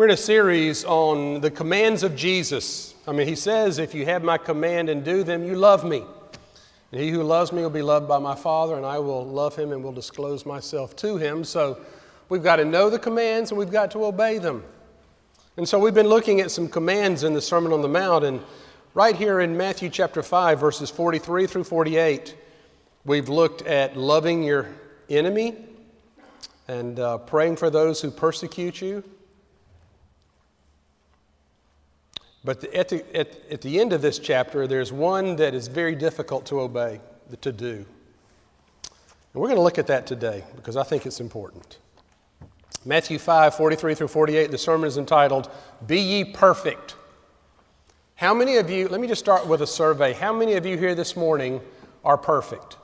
We're 0.00 0.06
in 0.06 0.12
a 0.12 0.16
series 0.16 0.82
on 0.86 1.42
the 1.42 1.50
commands 1.50 2.02
of 2.04 2.16
Jesus. 2.16 2.94
I 3.06 3.12
mean, 3.12 3.28
he 3.28 3.36
says, 3.36 3.78
If 3.78 3.94
you 3.94 4.06
have 4.06 4.24
my 4.24 4.38
command 4.38 4.88
and 4.88 5.04
do 5.04 5.22
them, 5.22 5.44
you 5.44 5.56
love 5.56 5.84
me. 5.84 6.06
And 6.90 7.02
he 7.02 7.10
who 7.10 7.22
loves 7.22 7.52
me 7.52 7.60
will 7.60 7.68
be 7.68 7.82
loved 7.82 8.08
by 8.08 8.18
my 8.18 8.34
Father, 8.34 8.76
and 8.76 8.86
I 8.86 8.98
will 8.98 9.26
love 9.26 9.54
him 9.54 9.72
and 9.72 9.84
will 9.84 9.92
disclose 9.92 10.46
myself 10.46 10.96
to 10.96 11.18
him. 11.18 11.44
So 11.44 11.78
we've 12.30 12.42
got 12.42 12.56
to 12.56 12.64
know 12.64 12.88
the 12.88 12.98
commands 12.98 13.50
and 13.50 13.58
we've 13.58 13.70
got 13.70 13.90
to 13.90 14.06
obey 14.06 14.38
them. 14.38 14.64
And 15.58 15.68
so 15.68 15.78
we've 15.78 15.92
been 15.92 16.08
looking 16.08 16.40
at 16.40 16.50
some 16.50 16.66
commands 16.66 17.22
in 17.22 17.34
the 17.34 17.42
Sermon 17.42 17.70
on 17.70 17.82
the 17.82 17.88
Mount, 17.88 18.24
and 18.24 18.40
right 18.94 19.14
here 19.14 19.40
in 19.40 19.54
Matthew 19.54 19.90
chapter 19.90 20.22
5, 20.22 20.58
verses 20.58 20.88
43 20.88 21.46
through 21.46 21.64
48, 21.64 22.34
we've 23.04 23.28
looked 23.28 23.60
at 23.66 23.98
loving 23.98 24.44
your 24.44 24.66
enemy 25.10 25.56
and 26.68 26.98
uh, 26.98 27.18
praying 27.18 27.56
for 27.56 27.68
those 27.68 28.00
who 28.00 28.10
persecute 28.10 28.80
you. 28.80 29.04
But 32.44 32.60
the, 32.60 32.74
at, 32.74 32.88
the, 32.88 33.16
at, 33.16 33.38
at 33.50 33.60
the 33.60 33.80
end 33.80 33.92
of 33.92 34.00
this 34.00 34.18
chapter, 34.18 34.66
there's 34.66 34.92
one 34.92 35.36
that 35.36 35.54
is 35.54 35.68
very 35.68 35.94
difficult 35.94 36.46
to 36.46 36.60
obey, 36.60 37.00
to 37.40 37.52
do. 37.52 37.84
And 39.32 39.40
we're 39.40 39.48
going 39.48 39.58
to 39.58 39.62
look 39.62 39.78
at 39.78 39.86
that 39.88 40.06
today 40.06 40.44
because 40.56 40.76
I 40.76 40.82
think 40.82 41.06
it's 41.06 41.20
important. 41.20 41.78
Matthew 42.84 43.18
5, 43.18 43.54
43 43.54 43.94
through 43.94 44.08
48, 44.08 44.50
the 44.50 44.58
sermon 44.58 44.88
is 44.88 44.96
entitled, 44.96 45.50
Be 45.86 46.00
Ye 46.00 46.24
Perfect. 46.24 46.96
How 48.14 48.32
many 48.32 48.56
of 48.56 48.70
you, 48.70 48.88
let 48.88 49.00
me 49.00 49.06
just 49.06 49.20
start 49.20 49.46
with 49.46 49.60
a 49.60 49.66
survey. 49.66 50.14
How 50.14 50.32
many 50.32 50.54
of 50.54 50.64
you 50.64 50.78
here 50.78 50.94
this 50.94 51.16
morning 51.16 51.60
are 52.04 52.16
perfect? 52.16 52.76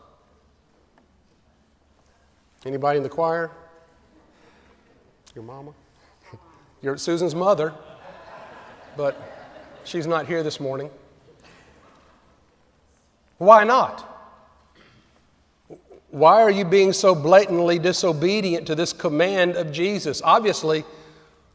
Anybody 2.67 2.99
in 2.99 3.03
the 3.03 3.09
choir? 3.09 3.51
Your 5.35 5.45
mama? 5.45 5.73
You're 6.83 6.99
Susan's 6.99 7.35
mother, 7.35 7.73
but 8.97 9.36
she's 9.87 10.07
not 10.07 10.27
here 10.27 10.43
this 10.43 10.61
morning. 10.61 10.91
Why 13.39 13.65
not? 13.65 14.13
Why 16.11 16.43
are 16.43 16.51
you 16.51 16.65
being 16.65 16.93
so 16.93 17.15
blatantly 17.15 17.79
disobedient 17.79 18.67
to 18.69 18.75
this 18.75 18.93
command 18.93 19.57
of 19.57 19.73
Jesus? 19.73 20.23
Obviously, 20.25 20.85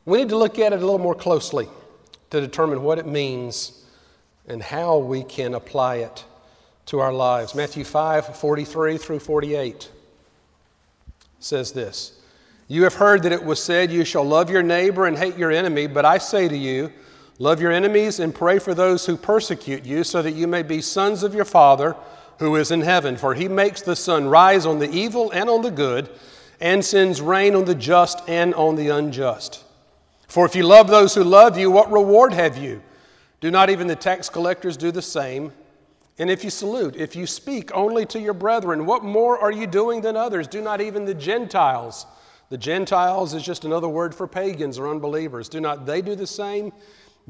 we 0.05 0.19
need 0.19 0.29
to 0.29 0.37
look 0.37 0.59
at 0.59 0.73
it 0.73 0.77
a 0.77 0.85
little 0.85 0.99
more 0.99 1.15
closely 1.15 1.67
to 2.29 2.41
determine 2.41 2.83
what 2.83 2.99
it 2.99 3.07
means 3.07 3.83
and 4.47 4.61
how 4.61 4.97
we 4.97 5.23
can 5.23 5.53
apply 5.53 5.97
it 5.97 6.25
to 6.87 6.99
our 6.99 7.13
lives. 7.13 7.55
Matthew 7.55 7.83
5 7.83 8.35
43 8.35 8.97
through 8.97 9.19
48 9.19 9.89
says 11.39 11.71
this 11.71 12.19
You 12.67 12.83
have 12.83 12.95
heard 12.95 13.23
that 13.23 13.31
it 13.31 13.43
was 13.43 13.61
said, 13.61 13.91
You 13.91 14.05
shall 14.05 14.23
love 14.23 14.49
your 14.49 14.63
neighbor 14.63 15.05
and 15.05 15.17
hate 15.17 15.37
your 15.37 15.51
enemy, 15.51 15.87
but 15.87 16.05
I 16.05 16.17
say 16.17 16.47
to 16.47 16.57
you, 16.57 16.91
Love 17.41 17.59
your 17.59 17.71
enemies 17.71 18.19
and 18.19 18.35
pray 18.35 18.59
for 18.59 18.75
those 18.75 19.07
who 19.07 19.17
persecute 19.17 19.83
you, 19.83 20.03
so 20.03 20.21
that 20.21 20.35
you 20.35 20.45
may 20.45 20.61
be 20.61 20.79
sons 20.79 21.23
of 21.23 21.33
your 21.33 21.43
Father 21.43 21.95
who 22.37 22.55
is 22.55 22.69
in 22.69 22.81
heaven. 22.81 23.17
For 23.17 23.33
he 23.33 23.47
makes 23.47 23.81
the 23.81 23.95
sun 23.95 24.27
rise 24.27 24.67
on 24.67 24.77
the 24.77 24.91
evil 24.91 25.31
and 25.31 25.49
on 25.49 25.63
the 25.63 25.71
good, 25.71 26.07
and 26.59 26.85
sends 26.85 27.19
rain 27.19 27.55
on 27.55 27.65
the 27.65 27.73
just 27.73 28.21
and 28.29 28.53
on 28.53 28.75
the 28.75 28.89
unjust. 28.89 29.63
For 30.27 30.45
if 30.45 30.55
you 30.55 30.61
love 30.61 30.87
those 30.87 31.15
who 31.15 31.23
love 31.23 31.57
you, 31.57 31.71
what 31.71 31.91
reward 31.91 32.31
have 32.31 32.59
you? 32.59 32.79
Do 33.39 33.49
not 33.49 33.71
even 33.71 33.87
the 33.87 33.95
tax 33.95 34.29
collectors 34.29 34.77
do 34.77 34.91
the 34.91 35.01
same? 35.01 35.51
And 36.19 36.29
if 36.29 36.43
you 36.43 36.51
salute, 36.51 36.95
if 36.95 37.15
you 37.15 37.25
speak 37.25 37.71
only 37.73 38.05
to 38.05 38.19
your 38.19 38.35
brethren, 38.35 38.85
what 38.85 39.03
more 39.03 39.39
are 39.39 39.51
you 39.51 39.65
doing 39.65 40.01
than 40.01 40.15
others? 40.15 40.47
Do 40.47 40.61
not 40.61 40.79
even 40.79 41.05
the 41.05 41.15
Gentiles. 41.15 42.05
The 42.49 42.57
Gentiles 42.59 43.33
is 43.33 43.41
just 43.41 43.65
another 43.65 43.87
word 43.87 44.13
for 44.13 44.27
pagans 44.27 44.77
or 44.77 44.89
unbelievers. 44.89 45.49
Do 45.49 45.59
not 45.59 45.87
they 45.87 46.03
do 46.03 46.13
the 46.13 46.27
same? 46.27 46.71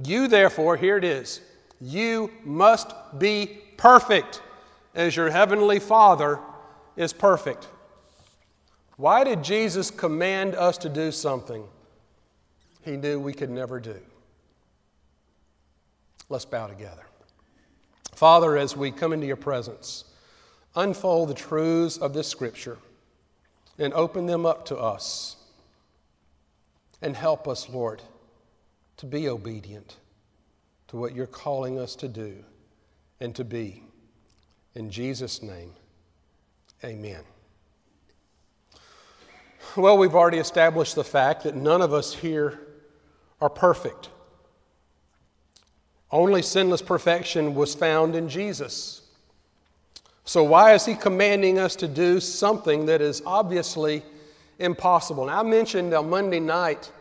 You, 0.03 0.27
therefore, 0.27 0.77
here 0.77 0.97
it 0.97 1.03
is, 1.03 1.41
you 1.79 2.31
must 2.43 2.93
be 3.17 3.59
perfect 3.77 4.41
as 4.95 5.15
your 5.15 5.29
heavenly 5.29 5.79
Father 5.79 6.39
is 6.95 7.13
perfect. 7.13 7.67
Why 8.97 9.23
did 9.23 9.43
Jesus 9.43 9.89
command 9.89 10.55
us 10.55 10.77
to 10.79 10.89
do 10.89 11.11
something 11.11 11.63
he 12.83 12.97
knew 12.97 13.19
we 13.19 13.33
could 13.33 13.49
never 13.49 13.79
do? 13.79 13.97
Let's 16.29 16.45
bow 16.45 16.67
together. 16.67 17.05
Father, 18.13 18.57
as 18.57 18.77
we 18.77 18.91
come 18.91 19.13
into 19.13 19.25
your 19.25 19.35
presence, 19.35 20.05
unfold 20.75 21.29
the 21.29 21.33
truths 21.33 21.97
of 21.97 22.13
this 22.13 22.27
scripture 22.27 22.77
and 23.79 23.93
open 23.93 24.27
them 24.27 24.45
up 24.45 24.65
to 24.67 24.77
us. 24.77 25.37
And 27.01 27.15
help 27.15 27.47
us, 27.47 27.67
Lord, 27.67 28.03
to 29.01 29.07
be 29.07 29.27
obedient 29.27 29.97
to 30.87 30.95
what 30.95 31.15
you're 31.15 31.25
calling 31.25 31.79
us 31.79 31.95
to 31.95 32.07
do 32.07 32.35
and 33.19 33.33
to 33.35 33.43
be. 33.43 33.81
In 34.75 34.91
Jesus' 34.91 35.41
name, 35.41 35.73
amen. 36.83 37.21
Well, 39.75 39.97
we've 39.97 40.13
already 40.13 40.37
established 40.37 40.93
the 40.93 41.03
fact 41.03 41.45
that 41.45 41.55
none 41.55 41.81
of 41.81 41.93
us 41.93 42.13
here 42.13 42.59
are 43.41 43.49
perfect. 43.49 44.09
Only 46.11 46.43
sinless 46.43 46.83
perfection 46.83 47.55
was 47.55 47.73
found 47.73 48.15
in 48.15 48.29
Jesus. 48.29 49.01
So, 50.25 50.43
why 50.43 50.75
is 50.75 50.85
he 50.85 50.93
commanding 50.93 51.57
us 51.57 51.75
to 51.77 51.87
do 51.87 52.19
something 52.19 52.85
that 52.85 53.01
is 53.01 53.23
obviously 53.25 54.03
impossible? 54.59 55.25
Now, 55.25 55.39
I 55.39 55.43
mentioned 55.43 55.91
on 55.95 56.07
Monday 56.07 56.39
night 56.39 56.91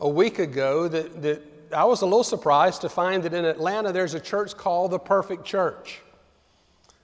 a 0.00 0.08
week 0.08 0.38
ago 0.38 0.88
that, 0.88 1.22
that 1.22 1.42
I 1.72 1.84
was 1.84 2.02
a 2.02 2.06
little 2.06 2.24
surprised 2.24 2.80
to 2.82 2.88
find 2.88 3.22
that 3.22 3.34
in 3.34 3.44
Atlanta 3.44 3.92
there's 3.92 4.14
a 4.14 4.20
church 4.20 4.56
called 4.56 4.90
the 4.90 4.98
Perfect 4.98 5.44
Church. 5.44 6.00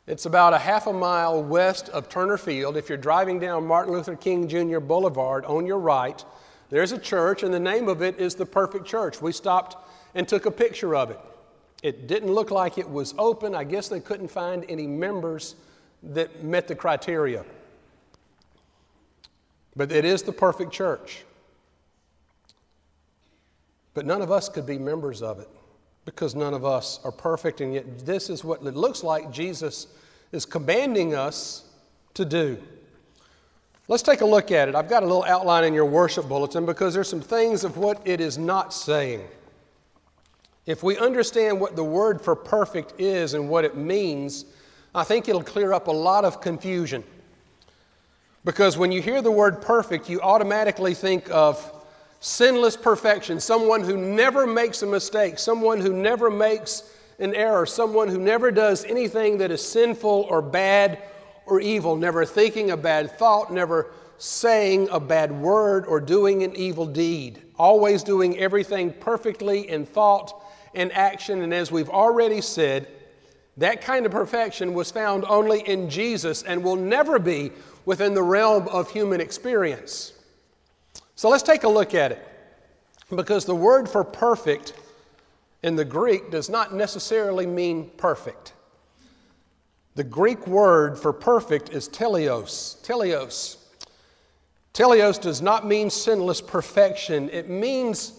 It's 0.07 0.27
about 0.27 0.55
a 0.55 0.59
half 0.59 0.87
a 0.87 0.93
mile 0.93 1.43
west 1.43 1.89
of 1.91 2.09
Turner 2.09 2.37
Field. 2.37 2.77
If 2.77 2.89
you're 2.89 2.99
driving 2.99 3.39
down 3.41 3.67
Martin 3.67 3.93
Luther 3.93 4.17
King 4.17 4.49
Jr. 4.49 4.79
Boulevard 4.79 5.45
on 5.45 5.67
your 5.67 5.79
right, 5.79 6.25
there's 6.71 6.93
a 6.93 6.99
church, 6.99 7.43
and 7.43 7.53
the 7.53 7.61
name 7.61 7.89
of 7.89 8.03
it 8.03 8.19
is 8.19 8.35
the 8.35 8.47
Perfect 8.47 8.87
Church. 8.87 9.21
We 9.21 9.33
stopped 9.33 9.77
and 10.15 10.27
took 10.27 10.47
a 10.47 10.51
picture 10.51 10.95
of 10.95 11.11
it. 11.11 11.21
It 11.83 12.07
didn't 12.07 12.33
look 12.33 12.51
like 12.51 12.79
it 12.79 12.89
was 12.89 13.15
open. 13.19 13.55
I 13.55 13.65
guess 13.65 13.89
they 13.89 14.01
couldn't 14.01 14.29
find 14.29 14.65
any 14.69 14.87
members 14.87 15.57
that 16.03 16.43
met 16.43 16.67
the 16.67 16.75
criteria. 16.75 17.45
But 19.75 19.93
it 19.93 20.05
is 20.05 20.23
the 20.23 20.33
perfect 20.33 20.73
church. 20.73 21.25
But 23.97 24.05
none 24.05 24.21
of 24.21 24.31
us 24.31 24.51
could 24.51 24.67
be 24.67 24.77
members 24.77 25.23
of 25.23 25.41
it 25.41 25.49
because 26.05 26.35
none 26.35 26.53
of 26.53 26.67
us 26.67 27.01
are 27.03 27.11
perfect, 27.11 27.63
and 27.63 27.73
yet 27.73 28.05
this 28.05 28.29
is 28.29 28.45
what 28.45 28.63
it 28.63 28.77
looks 28.77 29.03
like 29.03 29.33
Jesus 29.33 29.87
is 30.33 30.45
commanding 30.45 31.15
us 31.15 31.65
to 32.13 32.27
do. 32.27 32.59
Let's 33.89 34.03
take 34.03 34.21
a 34.21 34.27
look 34.27 34.53
at 34.53 34.69
it. 34.69 34.75
I've 34.75 34.91
got 34.91 35.03
a 35.03 35.07
little 35.07 35.25
outline 35.25 35.65
in 35.65 35.73
your 35.73 35.87
worship 35.87 36.29
bulletin 36.29 36.67
because 36.67 36.93
there's 36.93 37.09
some 37.09 37.23
things 37.23 37.65
of 37.65 37.79
what 37.79 38.07
it 38.07 38.21
is 38.21 38.37
not 38.37 38.75
saying. 38.75 39.27
If 40.67 40.83
we 40.83 40.99
understand 40.99 41.59
what 41.59 41.75
the 41.75 41.85
word 41.85 42.21
for 42.21 42.37
perfect 42.37 43.01
is 43.01 43.33
and 43.33 43.49
what 43.49 43.65
it 43.65 43.79
means, 43.79 44.45
I 44.95 45.05
think 45.05 45.27
it'll 45.27 45.43
clear 45.43 45.73
up 45.73 45.87
a 45.87 45.93
lot 45.93 46.27
of 46.27 46.43
confusion. 46.43 47.03
Because 48.45 48.77
when 48.77 48.93
you 48.93 49.01
hear 49.01 49.23
the 49.23 49.33
word 49.33 49.63
perfect, 49.63 50.11
you 50.11 50.21
automatically 50.21 50.93
think 50.93 51.31
of 51.31 51.73
sinless 52.27 52.77
perfection, 52.77 53.39
someone 53.39 53.83
who 53.83 53.97
never 53.97 54.49
makes 54.49 54.83
a 54.83 54.87
mistake, 54.87 55.39
someone 55.39 55.81
who 55.81 55.93
never 55.93 56.29
makes 56.29 56.83
an 57.21 57.33
error, 57.37 57.65
someone 57.65 58.09
who 58.09 58.19
never 58.19 58.51
does 58.51 58.85
anything 58.85 59.39
that 59.39 59.53
is 59.53 59.65
sinful 59.65 60.27
or 60.29 60.43
bad 60.43 60.99
or 61.47 61.61
evil, 61.61 61.95
never 61.95 62.25
thinking 62.25 62.73
a 62.73 62.77
bad 62.77 63.17
thought, 63.17 63.53
never 63.53 63.93
saying 64.19 64.89
a 64.91 64.99
bad 64.99 65.31
word 65.31 65.87
or 65.87 66.01
doing 66.01 66.43
an 66.43 66.55
evil 66.57 66.85
deed, 66.85 67.41
always 67.59 68.03
doing 68.03 68.37
everything 68.39 68.93
perfectly 68.93 69.71
in 69.71 69.87
thought 69.87 70.43
and 70.75 70.93
action. 70.93 71.43
And 71.43 71.55
as 71.55 71.71
we've 71.71 71.89
already 71.89 72.41
said, 72.41 72.89
that 73.59 73.83
kind 73.83 74.05
of 74.05 74.11
perfection 74.11 74.75
was 74.75 74.91
found 74.91 75.25
only 75.29 75.61
in 75.61 75.89
Jesus 75.89 76.43
and 76.43 76.65
will 76.65 76.77
never 76.77 77.21
be 77.21 77.53
within 77.85 78.15
the 78.15 78.23
realm 78.23 78.67
of 78.67 78.91
human 78.91 79.21
experience. 79.21 80.13
So 81.17 81.31
let's 81.31 81.43
take 81.43 81.65
a 81.65 81.69
look 81.69 81.95
at 81.95 82.13
it. 82.13 82.29
Because 83.15 83.45
the 83.45 83.55
word 83.55 83.89
for 83.89 84.05
perfect 84.05 84.75
in 85.63 85.75
the 85.75 85.85
Greek 85.85 86.31
does 86.31 86.49
not 86.49 86.75
necessarily 86.75 87.47
mean 87.47 87.91
perfect. 87.97 88.53
The 89.95 90.05
Greek 90.05 90.47
word 90.47 90.99
for 90.99 91.13
perfect 91.13 91.71
is 91.71 91.89
teleos. 91.89 92.83
Teleos. 92.83 93.57
Teleos 94.75 95.19
does 95.19 95.41
not 95.41 95.67
mean 95.67 95.89
sinless 95.89 96.43
perfection, 96.43 97.31
it 97.31 97.49
means 97.49 98.13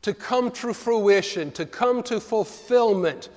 to 0.00 0.14
come 0.14 0.50
to 0.52 0.72
fruition, 0.72 1.52
to 1.52 1.66
come 1.66 2.02
to 2.04 2.18
fulfillment, 2.18 3.28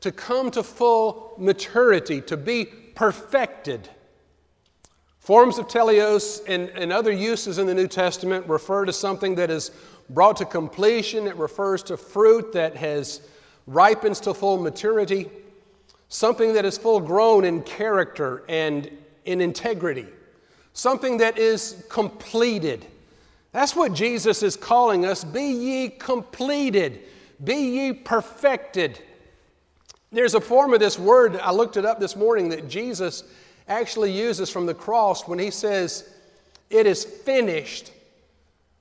to 0.00 0.12
come 0.12 0.50
to 0.50 0.62
full 0.62 1.34
maturity, 1.38 2.20
to 2.20 2.36
be 2.36 2.66
perfected. 2.66 3.88
Forms 5.24 5.56
of 5.56 5.68
teleos 5.68 6.42
and, 6.46 6.68
and 6.74 6.92
other 6.92 7.10
uses 7.10 7.56
in 7.56 7.66
the 7.66 7.72
New 7.72 7.88
Testament 7.88 8.46
refer 8.46 8.84
to 8.84 8.92
something 8.92 9.36
that 9.36 9.50
is 9.50 9.70
brought 10.10 10.36
to 10.36 10.44
completion. 10.44 11.26
It 11.26 11.34
refers 11.36 11.82
to 11.84 11.96
fruit 11.96 12.52
that 12.52 12.76
has 12.76 13.22
ripens 13.66 14.20
to 14.20 14.34
full 14.34 14.58
maturity, 14.58 15.30
something 16.10 16.52
that 16.52 16.66
is 16.66 16.76
full 16.76 17.00
grown 17.00 17.46
in 17.46 17.62
character 17.62 18.44
and 18.50 18.90
in 19.24 19.40
integrity, 19.40 20.08
something 20.74 21.16
that 21.16 21.38
is 21.38 21.86
completed. 21.88 22.84
That's 23.52 23.74
what 23.74 23.94
Jesus 23.94 24.42
is 24.42 24.56
calling 24.56 25.06
us. 25.06 25.24
Be 25.24 25.46
ye 25.46 25.88
completed, 25.88 27.00
be 27.42 27.54
ye 27.54 27.92
perfected. 27.94 29.00
There's 30.12 30.34
a 30.34 30.40
form 30.42 30.74
of 30.74 30.80
this 30.80 30.98
word, 30.98 31.36
I 31.36 31.50
looked 31.50 31.78
it 31.78 31.86
up 31.86 31.98
this 31.98 32.14
morning, 32.14 32.50
that 32.50 32.68
Jesus 32.68 33.24
actually 33.68 34.12
uses 34.12 34.50
from 34.50 34.66
the 34.66 34.74
cross 34.74 35.26
when 35.26 35.38
he 35.38 35.50
says, 35.50 36.08
It 36.70 36.86
is 36.86 37.04
finished. 37.04 37.92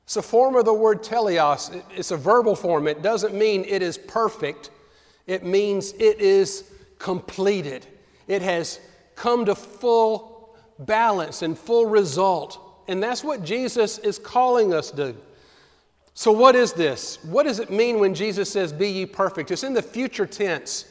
It's 0.06 0.18
a 0.18 0.22
form 0.22 0.56
of 0.56 0.66
the 0.66 0.74
word 0.74 1.02
teleos. 1.02 1.82
It's 1.96 2.12
a 2.12 2.18
verbal 2.18 2.56
form. 2.56 2.88
It 2.88 3.02
doesn't 3.02 3.34
mean 3.34 3.66
it 3.66 3.82
is 3.82 3.98
perfect, 3.98 4.72
it 5.28 5.44
means 5.44 5.94
it 5.94 6.20
is 6.20 6.70
completed. 7.00 7.88
It 8.28 8.42
has 8.42 8.80
come 9.16 9.46
to 9.46 9.56
full 9.56 10.56
balance 10.80 11.42
and 11.42 11.58
full 11.58 11.86
result. 11.86 12.60
And 12.88 13.02
that's 13.02 13.24
what 13.24 13.44
Jesus 13.44 13.98
is 14.00 14.20
calling 14.20 14.74
us 14.74 14.92
to. 14.92 15.16
So, 16.14 16.32
what 16.32 16.56
is 16.56 16.74
this? 16.74 17.24
What 17.24 17.44
does 17.44 17.60
it 17.60 17.72
mean 17.72 18.00
when 18.00 18.14
Jesus 18.14 18.52
says, 18.52 18.72
Be 18.72 18.90
ye 18.90 19.06
perfect? 19.06 19.52
It's 19.52 19.64
in 19.64 19.74
the 19.74 19.82
future 19.82 20.26
tense. 20.26 20.86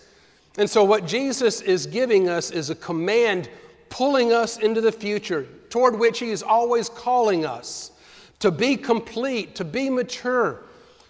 And 0.59 0.69
so, 0.69 0.85
what 0.85 1.07
Jesus 1.07 1.61
is 1.61 1.87
giving 1.87 2.29
us 2.29 2.51
is 2.51 2.71
a 2.71 2.75
command 2.75 3.49
pulling 3.93 4.33
us 4.33 4.57
into 4.57 4.81
the 4.81 4.91
future, 4.91 5.47
toward 5.69 5.99
which 5.99 6.19
He 6.19 6.31
is 6.31 6.43
always 6.43 6.89
calling 6.89 7.45
us 7.45 7.91
to 8.39 8.51
be 8.51 8.75
complete, 8.75 9.55
to 9.57 9.65
be 9.65 9.91
mature, 9.91 10.63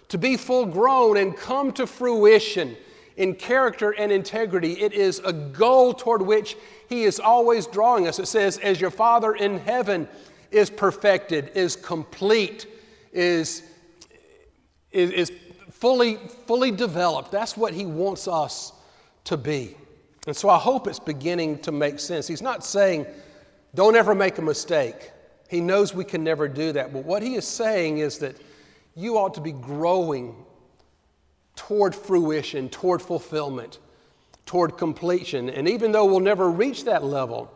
to 0.09 0.17
be 0.17 0.35
full 0.35 0.65
grown, 0.65 1.15
and 1.15 1.35
come 1.35 1.71
to 1.71 1.87
fruition 1.87 2.75
in 3.15 3.35
character 3.35 3.91
and 3.91 4.11
integrity. 4.11 4.73
It 4.73 4.91
is 4.91 5.19
a 5.19 5.31
goal 5.31 5.93
toward 5.93 6.21
which 6.21 6.57
He 6.89 7.03
is 7.03 7.21
always 7.21 7.67
drawing 7.67 8.05
us. 8.05 8.19
It 8.19 8.27
says, 8.27 8.57
As 8.57 8.81
your 8.81 8.91
Father 8.91 9.33
in 9.33 9.59
heaven 9.59 10.05
is 10.51 10.69
perfected, 10.69 11.51
is 11.55 11.77
complete, 11.77 12.67
is, 13.13 13.63
is, 14.91 15.09
is 15.09 15.31
fully, 15.71 16.17
fully 16.47 16.71
developed. 16.71 17.31
That's 17.31 17.55
what 17.55 17.73
He 17.73 17.85
wants 17.85 18.27
us 18.27 18.73
to 19.23 19.37
be. 19.37 19.77
And 20.25 20.35
so 20.35 20.49
I 20.49 20.57
hope 20.57 20.87
it's 20.87 20.99
beginning 20.99 21.59
to 21.59 21.71
make 21.71 21.99
sense. 21.99 22.27
He's 22.27 22.41
not 22.41 22.63
saying, 22.63 23.05
don't 23.75 23.95
ever 23.95 24.15
make 24.15 24.37
a 24.37 24.41
mistake. 24.41 25.11
He 25.49 25.59
knows 25.59 25.93
we 25.93 26.05
can 26.05 26.23
never 26.23 26.47
do 26.47 26.71
that. 26.73 26.93
But 26.93 27.05
what 27.05 27.21
he 27.21 27.35
is 27.35 27.45
saying 27.45 27.97
is 27.97 28.19
that 28.19 28.35
you 28.95 29.17
ought 29.17 29.33
to 29.33 29.41
be 29.41 29.51
growing 29.51 30.35
toward 31.55 31.93
fruition, 31.93 32.69
toward 32.69 33.01
fulfillment, 33.01 33.79
toward 34.45 34.77
completion. 34.77 35.49
And 35.49 35.67
even 35.67 35.91
though 35.91 36.05
we'll 36.05 36.19
never 36.19 36.49
reach 36.49 36.85
that 36.85 37.03
level, 37.03 37.51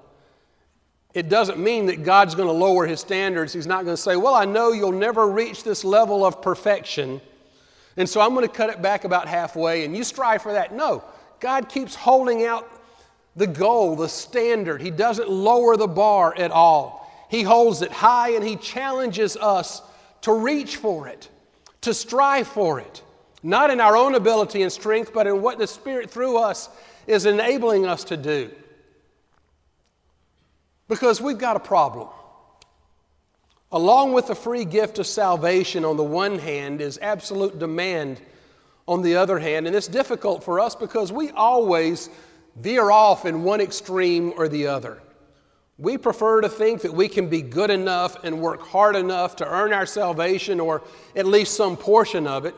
it 1.13 1.30
doesn't 1.30 1.58
mean 1.58 1.88
that 1.88 2.04
God's 2.04 2.36
going 2.36 2.48
to 2.48 2.54
lower 2.54 2.86
his 2.86 3.00
standards. 3.00 3.54
He's 3.54 3.66
not 3.66 3.86
going 3.86 3.96
to 3.96 4.02
say, 4.02 4.16
Well, 4.16 4.36
I 4.36 4.46
know 4.46 4.72
you'll 4.72 4.92
never 4.92 5.28
reach 5.28 5.63
this 5.63 5.84
level 5.84 6.25
of 6.25 6.42
perfection, 6.42 7.22
and 7.96 8.08
so 8.08 8.22
I'm 8.22 8.36
going 8.36 8.48
to 8.48 8.54
cut 8.54 8.70
it 8.70 8.81
back 8.81 9.04
about 9.04 9.28
halfway, 9.28 9.84
and 9.84 9.98
you 9.98 10.04
strive 10.04 10.44
for 10.44 10.54
that. 10.54 10.75
No, 10.75 11.04
God 11.39 11.69
keeps 11.69 11.95
holding 11.95 12.45
out 12.45 12.69
the 13.36 13.48
goal, 13.48 13.95
the 13.95 14.10
standard. 14.10 14.81
He 14.81 14.92
doesn't 14.92 15.30
lower 15.30 15.78
the 15.78 15.88
bar 15.88 16.36
at 16.36 16.51
all. 16.51 17.28
He 17.30 17.44
holds 17.44 17.81
it 17.81 17.92
high 17.92 18.31
and 18.31 18.44
He 18.44 18.56
challenges 18.56 19.38
us 19.38 19.81
to 20.22 20.34
reach 20.34 20.78
for 20.78 21.07
it, 21.07 21.30
to 21.81 21.94
strive 21.94 22.48
for 22.48 22.80
it, 22.80 23.04
not 23.44 23.69
in 23.69 23.80
our 23.80 23.95
own 23.95 24.16
ability 24.16 24.63
and 24.63 24.72
strength, 24.72 25.13
but 25.13 25.28
in 25.28 25.42
what 25.42 25.60
the 25.60 25.68
Spirit 25.68 26.10
through 26.10 26.38
us 26.38 26.69
is 27.06 27.25
enabling 27.25 27.86
us 27.86 28.04
to 28.06 28.18
do. 28.18 28.50
Because 30.88 31.22
we've 31.22 31.38
got 31.38 31.56
a 31.56 31.60
problem. 31.60 32.10
Along 33.72 34.13
with 34.13 34.28
the 34.28 34.36
free 34.36 34.63
gift 34.66 34.98
of 34.98 35.06
salvation 35.06 35.84
on 35.84 35.98
the 35.98 36.04
one 36.04 36.39
hand 36.39 36.80
is 36.80 36.98
absolute 37.01 37.60
demand 37.60 38.22
on 38.88 39.01
the 39.01 39.16
other 39.16 39.39
hand. 39.39 39.68
And 39.68 39.75
it's 39.75 39.88
difficult 39.88 40.44
for 40.44 40.60
us 40.60 40.75
because 40.75 41.12
we 41.12 41.31
always 41.31 42.10
veer 42.56 42.89
off 42.89 43.25
in 43.25 43.44
one 43.44 43.62
extreme 43.62 44.34
or 44.38 44.48
the 44.48 44.68
other. 44.68 45.01
We 45.78 45.98
prefer 45.98 46.42
to 46.42 46.50
think 46.50 46.81
that 46.81 46.94
we 46.94 47.07
can 47.07 47.30
be 47.30 47.42
good 47.42 47.69
enough 47.69 48.24
and 48.24 48.42
work 48.42 48.62
hard 48.62 48.95
enough 48.95 49.36
to 49.38 49.48
earn 49.48 49.74
our 49.74 49.86
salvation 49.86 50.60
or 50.60 50.81
at 51.16 51.28
least 51.28 51.56
some 51.56 51.78
portion 51.78 52.25
of 52.25 52.45
it. 52.45 52.56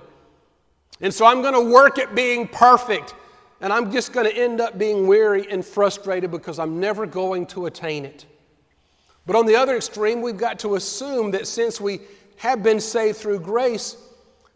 And 1.01 1.13
so 1.13 1.25
I'm 1.25 1.41
going 1.41 1.53
to 1.53 1.73
work 1.73 1.97
at 1.97 2.13
being 2.13 2.47
perfect, 2.47 3.15
and 3.61 3.71
I'm 3.71 3.91
just 3.91 4.11
going 4.11 4.25
to 4.25 4.35
end 4.35 4.59
up 4.59 4.77
being 4.77 5.07
weary 5.07 5.49
and 5.49 5.65
frustrated 5.65 6.31
because 6.31 6.59
I'm 6.59 6.79
never 6.79 7.05
going 7.05 7.45
to 7.47 7.65
attain 7.65 8.05
it. 8.05 8.25
But 9.25 9.35
on 9.35 9.45
the 9.45 9.55
other 9.55 9.77
extreme, 9.77 10.21
we've 10.21 10.37
got 10.37 10.59
to 10.59 10.75
assume 10.75 11.31
that 11.31 11.47
since 11.47 11.79
we 11.79 12.01
have 12.37 12.63
been 12.63 12.79
saved 12.79 13.17
through 13.17 13.41
grace, 13.41 13.97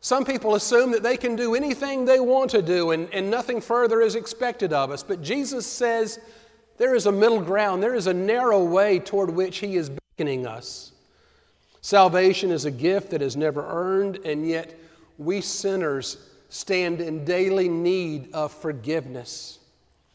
some 0.04 0.26
people 0.26 0.56
assume 0.56 0.92
that 0.92 1.02
they 1.02 1.16
can 1.16 1.38
do 1.38 1.56
anything 1.56 2.04
they 2.04 2.20
want 2.20 2.52
to 2.52 2.62
do 2.62 2.92
and, 2.92 3.08
and 3.14 3.32
nothing 3.32 3.62
further 3.62 4.02
is 4.02 4.16
expected 4.16 4.74
of 4.74 4.92
us. 4.92 5.02
But 5.02 5.22
Jesus 5.22 5.66
says 5.66 6.20
there 6.78 6.94
is 6.94 7.06
a 7.06 7.12
middle 7.12 7.40
ground, 7.40 7.82
there 7.82 7.96
is 7.96 8.08
a 8.08 8.14
narrow 8.14 8.62
way 8.62 9.00
toward 9.00 9.30
which 9.30 9.60
He 9.60 9.78
is 9.78 9.90
beckoning 9.90 10.46
us. 10.46 10.92
Salvation 11.80 12.52
is 12.52 12.66
a 12.66 12.72
gift 12.72 13.12
that 13.12 13.22
is 13.22 13.38
never 13.38 13.66
earned, 13.66 14.18
and 14.26 14.46
yet 14.46 14.78
we 15.18 15.40
sinners 15.40 16.18
stand 16.50 17.00
in 17.00 17.24
daily 17.24 17.70
need 17.70 18.30
of 18.34 18.52
forgiveness. 18.52 19.60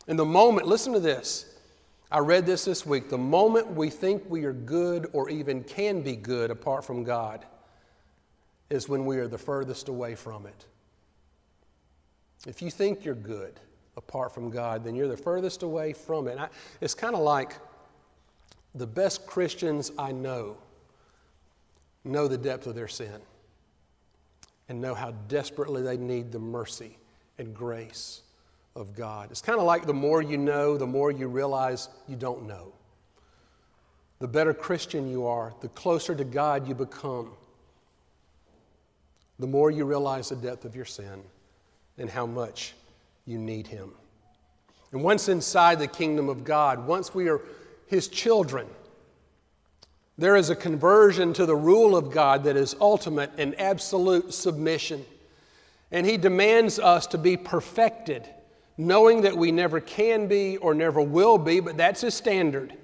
And 0.07 0.19
the 0.19 0.27
moment, 0.27 0.67
listen 0.67 0.93
to 0.93 1.01
this. 1.01 1.47
I 2.13 2.19
read 2.19 2.45
this 2.45 2.67
this 2.67 2.85
week. 2.85 3.09
The 3.09 3.17
moment 3.17 3.71
we 3.71 3.89
think 3.89 4.23
we 4.29 4.45
are 4.45 4.53
good 4.53 5.09
or 5.15 5.31
even 5.31 5.65
can 5.65 6.03
be 6.03 6.15
good 6.15 6.51
apart 6.51 6.85
from 6.85 7.05
God, 7.05 7.47
is 8.71 8.89
when 8.89 9.05
we 9.05 9.19
are 9.19 9.29
the 9.29 9.39
furthest 9.39 9.89
away 9.89 10.15
from 10.15 10.47
it. 10.47 10.67
If 12.47 12.63
you 12.63 12.71
think 12.71 13.05
you're 13.05 13.15
good 13.15 13.59
apart 13.97 14.33
from 14.35 14.51
God, 14.51 14.85
then 14.85 14.95
you're 14.95 15.09
the 15.09 15.17
furthest 15.17 15.63
away 15.63 15.93
from 15.93 16.29
it. 16.29 16.39
I, 16.39 16.49
it's 16.81 16.95
kind 16.95 17.15
of 17.15 17.21
like 17.21 17.57
the 18.75 18.87
best 18.87 19.27
Christians 19.27 19.91
I 19.99 20.13
know 20.13 20.57
know 22.05 22.29
the 22.29 22.39
depth 22.39 22.67
of 22.67 22.75
their 22.75 22.89
sin 22.89 23.21
and 24.69 24.81
know 24.81 24.95
how 24.95 25.13
desperately 25.29 25.83
they 25.83 25.97
need 25.97 26.33
the 26.33 26.39
mercy 26.39 26.97
and 27.39 27.55
grace 27.55 28.23
of 28.77 28.95
God. 28.95 29.31
It's 29.31 29.41
kind 29.43 29.59
of 29.59 29.65
like 29.65 29.87
the 29.87 29.95
more 29.95 30.23
you 30.23 30.39
know, 30.39 30.77
the 30.77 30.87
more 30.87 31.11
you 31.11 31.29
realize 31.29 31.89
you 32.07 32.17
don't 32.17 32.47
know. 32.47 32.73
The 34.21 34.29
better 34.29 34.53
Christian 34.53 35.09
you 35.09 35.27
are, 35.27 35.55
the 35.61 35.69
closer 35.69 36.15
to 36.15 36.25
God 36.25 36.67
you 36.69 36.75
become 36.75 37.31
the 39.39 39.47
more 39.47 39.71
you 39.71 39.85
realize 39.85 40.29
the 40.29 40.37
depth 40.37 40.65
of 40.65 40.75
your 40.75 40.85
sin 40.85 41.23
and 41.97 42.11
how 42.11 42.27
much 42.27 42.75
you 43.27 43.39
need 43.39 43.67
Him. 43.67 43.93
And 44.93 45.03
once 45.03 45.29
inside 45.29 45.79
the 45.79 45.87
kingdom 45.87 46.29
of 46.29 46.45
God, 46.45 46.87
once 46.87 47.15
we 47.15 47.29
are 47.29 47.41
His 47.87 48.09
children, 48.09 48.67
there 50.17 50.35
is 50.35 50.51
a 50.51 50.57
conversion 50.57 51.33
to 51.35 51.47
the 51.47 51.55
rule 51.55 51.97
of 51.97 52.11
God 52.11 52.45
that 52.45 52.57
is 52.57 52.75
ultimate 52.81 53.31
and 53.39 53.59
absolute 53.61 54.35
submission. 54.35 55.05
And 55.93 56.05
He 56.05 56.17
demands 56.17 56.79
us 56.79 57.07
to 57.09 57.19
be 57.19 57.37
perfected, 57.37 58.29
knowing 58.77 59.23
that 59.23 59.37
we 59.37 59.53
never 59.53 59.81
can 59.81 60.27
be 60.27 60.57
or 60.57 60.75
never 60.75 61.01
will 61.01 61.39
be, 61.39 61.61
but 61.61 61.77
that's 61.77 62.01
His 62.01 62.15
standard. 62.15 62.75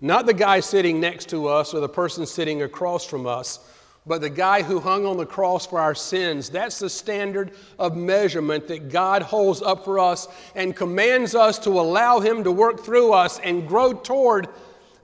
Not 0.00 0.26
the 0.26 0.34
guy 0.34 0.60
sitting 0.60 1.00
next 1.00 1.28
to 1.30 1.46
us 1.46 1.72
or 1.72 1.80
the 1.80 1.88
person 1.88 2.26
sitting 2.26 2.62
across 2.62 3.06
from 3.06 3.26
us, 3.26 3.60
but 4.06 4.20
the 4.20 4.30
guy 4.30 4.62
who 4.62 4.80
hung 4.80 5.06
on 5.06 5.16
the 5.16 5.26
cross 5.26 5.66
for 5.66 5.78
our 5.78 5.94
sins. 5.94 6.48
That's 6.48 6.78
the 6.78 6.90
standard 6.90 7.52
of 7.78 7.96
measurement 7.96 8.66
that 8.68 8.90
God 8.90 9.22
holds 9.22 9.62
up 9.62 9.84
for 9.84 9.98
us 9.98 10.26
and 10.54 10.74
commands 10.74 11.34
us 11.34 11.58
to 11.60 11.70
allow 11.70 12.18
Him 12.18 12.42
to 12.44 12.50
work 12.50 12.84
through 12.84 13.12
us 13.12 13.38
and 13.38 13.68
grow 13.68 13.92
toward 13.92 14.48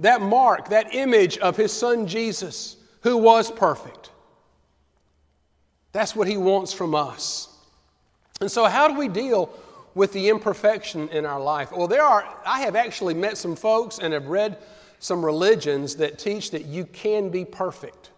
that 0.01 0.21
mark, 0.21 0.69
that 0.71 0.95
image 0.95 1.39
of 1.39 1.57
His 1.57 1.73
Son 1.73 2.07
Jesus, 2.07 2.77
who 3.03 3.17
was 3.17 3.51
perfect. 3.51 4.11
That's 5.93 6.17
what 6.17 6.27
He 6.27 6.37
wants 6.37 6.73
from 6.73 6.95
us. 6.95 7.49
And 8.41 8.51
so, 8.51 8.65
how 8.65 8.89
do 8.89 8.95
we 8.95 9.09
deal 9.09 9.51
with 9.95 10.13
the 10.13 10.29
imperfection 10.29 11.09
in 11.11 11.25
our 11.25 11.41
life? 11.41 11.73
Well, 11.73 11.89
there 11.89 12.05
are, 12.05 12.25
I 12.45 12.61
have 12.61 12.77
actually 12.77 13.15
met 13.15 13.39
some 13.39 13.57
folks 13.57 13.99
and 13.99 14.13
have 14.13 14.27
read 14.27 14.59
some 15.01 15.25
religions 15.25 15.97
that 15.97 16.19
teach 16.19 16.51
that 16.51 16.65
you 16.65 16.85
can 16.85 17.31
be 17.31 17.45
perfect. 17.45 18.11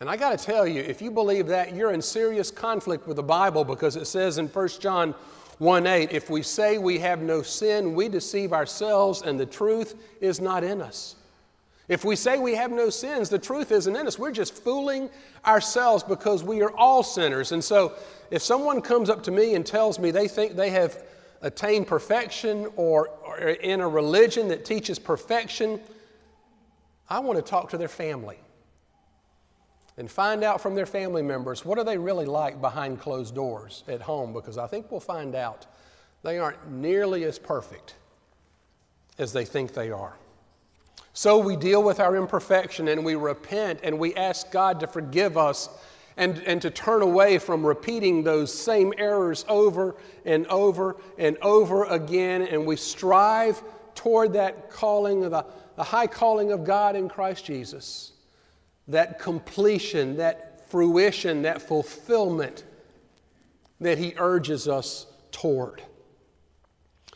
And 0.00 0.10
I 0.10 0.16
got 0.16 0.36
to 0.38 0.44
tell 0.44 0.66
you, 0.66 0.80
if 0.80 1.00
you 1.00 1.10
believe 1.10 1.46
that, 1.48 1.74
you're 1.74 1.92
in 1.92 2.02
serious 2.02 2.50
conflict 2.50 3.06
with 3.06 3.16
the 3.16 3.22
Bible 3.22 3.64
because 3.64 3.96
it 3.96 4.06
says 4.06 4.38
in 4.38 4.48
1 4.48 4.68
John 4.80 5.14
1 5.58 5.86
8, 5.86 6.10
if 6.10 6.28
we 6.28 6.42
say 6.42 6.78
we 6.78 6.98
have 6.98 7.22
no 7.22 7.42
sin, 7.42 7.94
we 7.94 8.08
deceive 8.08 8.52
ourselves 8.52 9.22
and 9.22 9.38
the 9.38 9.46
truth 9.46 9.94
is 10.20 10.40
not 10.40 10.64
in 10.64 10.82
us. 10.82 11.16
If 11.86 12.04
we 12.04 12.16
say 12.16 12.38
we 12.38 12.54
have 12.54 12.72
no 12.72 12.88
sins, 12.90 13.28
the 13.28 13.38
truth 13.38 13.70
isn't 13.70 13.94
in 13.94 14.06
us. 14.06 14.18
We're 14.18 14.32
just 14.32 14.54
fooling 14.54 15.10
ourselves 15.46 16.02
because 16.02 16.42
we 16.42 16.62
are 16.62 16.72
all 16.72 17.02
sinners. 17.02 17.52
And 17.52 17.62
so, 17.62 17.92
if 18.30 18.42
someone 18.42 18.80
comes 18.80 19.10
up 19.10 19.22
to 19.24 19.30
me 19.30 19.54
and 19.54 19.64
tells 19.66 19.98
me 19.98 20.10
they 20.10 20.26
think 20.26 20.56
they 20.56 20.70
have 20.70 21.04
attained 21.42 21.86
perfection 21.86 22.68
or, 22.74 23.08
or 23.08 23.38
in 23.38 23.82
a 23.82 23.88
religion 23.88 24.48
that 24.48 24.64
teaches 24.64 24.98
perfection, 24.98 25.78
I 27.08 27.18
want 27.20 27.36
to 27.36 27.42
talk 27.42 27.68
to 27.70 27.78
their 27.78 27.86
family 27.86 28.38
and 29.96 30.10
find 30.10 30.42
out 30.42 30.60
from 30.60 30.74
their 30.74 30.86
family 30.86 31.22
members 31.22 31.64
what 31.64 31.78
are 31.78 31.84
they 31.84 31.98
really 31.98 32.26
like 32.26 32.60
behind 32.60 33.00
closed 33.00 33.34
doors 33.34 33.84
at 33.88 34.00
home 34.02 34.32
because 34.32 34.58
I 34.58 34.66
think 34.66 34.90
we'll 34.90 35.00
find 35.00 35.34
out 35.34 35.66
they 36.22 36.38
aren't 36.38 36.70
nearly 36.70 37.24
as 37.24 37.38
perfect 37.38 37.94
as 39.18 39.32
they 39.32 39.44
think 39.44 39.72
they 39.72 39.90
are. 39.90 40.16
So 41.12 41.38
we 41.38 41.54
deal 41.54 41.82
with 41.82 42.00
our 42.00 42.16
imperfection 42.16 42.88
and 42.88 43.04
we 43.04 43.14
repent 43.14 43.80
and 43.84 43.98
we 43.98 44.14
ask 44.16 44.50
God 44.50 44.80
to 44.80 44.88
forgive 44.88 45.38
us 45.38 45.68
and, 46.16 46.38
and 46.40 46.60
to 46.62 46.70
turn 46.70 47.02
away 47.02 47.38
from 47.38 47.64
repeating 47.64 48.24
those 48.24 48.52
same 48.52 48.92
errors 48.98 49.44
over 49.48 49.96
and 50.24 50.46
over 50.48 50.96
and 51.18 51.36
over 51.38 51.84
again. 51.84 52.42
And 52.42 52.66
we 52.66 52.76
strive 52.76 53.62
toward 53.94 54.32
that 54.32 54.70
calling, 54.70 55.20
the, 55.20 55.46
the 55.76 55.84
high 55.84 56.06
calling 56.06 56.50
of 56.50 56.64
God 56.64 56.96
in 56.96 57.08
Christ 57.08 57.44
Jesus, 57.44 58.12
that 58.88 59.18
completion, 59.18 60.16
that 60.16 60.68
fruition, 60.70 61.42
that 61.42 61.62
fulfillment 61.62 62.64
that 63.80 63.98
He 63.98 64.14
urges 64.18 64.68
us 64.68 65.06
toward. 65.30 65.82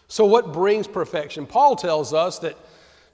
So, 0.07 0.25
what 0.25 0.53
brings 0.53 0.87
perfection? 0.87 1.47
Paul 1.47 1.77
tells 1.77 2.13
us 2.13 2.39
that 2.41 2.57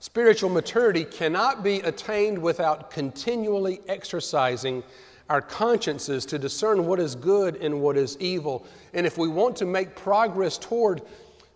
Spiritual 0.04 0.50
maturity 0.50 1.02
cannot 1.02 1.64
be 1.64 1.80
attained 1.80 2.36
without 2.36 2.90
continually 2.90 3.80
exercising 3.88 4.82
our 5.30 5.40
consciences 5.40 6.26
to 6.26 6.38
discern 6.38 6.84
what 6.84 7.00
is 7.00 7.14
good 7.14 7.56
and 7.56 7.80
what 7.80 7.96
is 7.96 8.14
evil. 8.20 8.66
And 8.92 9.06
if 9.06 9.16
we 9.16 9.28
want 9.28 9.56
to 9.56 9.64
make 9.64 9.96
progress 9.96 10.58
toward 10.58 11.00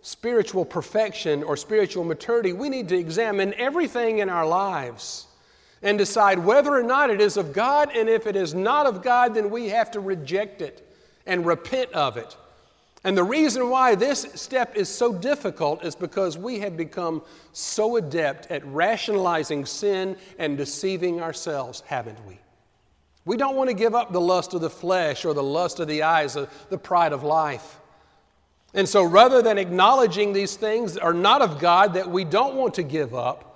spiritual 0.01 0.65
perfection 0.65 1.43
or 1.43 1.55
spiritual 1.55 2.03
maturity, 2.03 2.51
we 2.51 2.69
need 2.69 2.89
to 2.89 2.97
examine 2.97 3.53
everything 3.53 4.17
in 4.17 4.29
our 4.29 4.47
lives 4.47 5.27
and 5.81 5.97
decide 5.97 6.39
whether 6.39 6.73
or 6.73 6.83
not 6.83 7.09
it 7.09 7.21
is 7.21 7.37
of 7.37 7.53
God. 7.53 7.95
And 7.95 8.09
if 8.09 8.27
it 8.27 8.35
is 8.35 8.53
not 8.53 8.85
of 8.85 9.01
God, 9.01 9.33
then 9.33 9.49
we 9.49 9.69
have 9.69 9.91
to 9.91 9.99
reject 9.99 10.61
it 10.61 10.85
and 11.25 11.45
repent 11.45 11.91
of 11.93 12.17
it. 12.17 12.35
And 13.03 13.17
the 13.17 13.23
reason 13.23 13.69
why 13.69 13.95
this 13.95 14.27
step 14.35 14.75
is 14.75 14.89
so 14.89 15.13
difficult 15.13 15.85
is 15.85 15.95
because 15.95 16.37
we 16.37 16.59
have 16.59 16.75
become 16.75 17.21
so 17.53 17.95
adept 17.95 18.51
at 18.51 18.65
rationalizing 18.65 19.65
sin 19.65 20.17
and 20.37 20.57
deceiving 20.57 21.21
ourselves, 21.21 21.81
haven't 21.87 22.17
we? 22.27 22.39
We 23.23 23.37
don't 23.37 23.55
want 23.55 23.69
to 23.69 23.75
give 23.75 23.95
up 23.95 24.11
the 24.11 24.19
lust 24.19 24.53
of 24.53 24.61
the 24.61 24.69
flesh 24.69 25.23
or 25.23 25.33
the 25.33 25.43
lust 25.43 25.79
of 25.79 25.87
the 25.87 26.03
eyes, 26.03 26.35
or 26.35 26.49
the 26.69 26.77
pride 26.77 27.13
of 27.13 27.23
life. 27.23 27.79
And 28.73 28.87
so 28.87 29.03
rather 29.03 29.41
than 29.41 29.57
acknowledging 29.57 30.33
these 30.33 30.55
things 30.55 30.97
are 30.97 31.13
not 31.13 31.41
of 31.41 31.59
God 31.59 31.93
that 31.93 32.09
we 32.09 32.25
don't 32.25 32.55
want 32.55 32.73
to 32.75 32.83
give 32.83 33.15
up, 33.15 33.48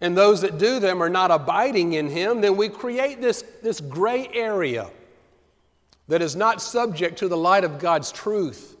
and 0.00 0.16
those 0.16 0.40
that 0.42 0.58
do 0.58 0.78
them 0.78 1.02
are 1.02 1.08
not 1.08 1.30
abiding 1.30 1.94
in 1.94 2.08
Him, 2.08 2.40
then 2.40 2.56
we 2.56 2.68
create 2.68 3.20
this, 3.20 3.42
this 3.62 3.80
gray 3.80 4.28
area 4.32 4.90
that 6.06 6.22
is 6.22 6.36
not 6.36 6.62
subject 6.62 7.18
to 7.18 7.28
the 7.28 7.36
light 7.36 7.64
of 7.64 7.78
God's 7.78 8.12
truth 8.12 8.76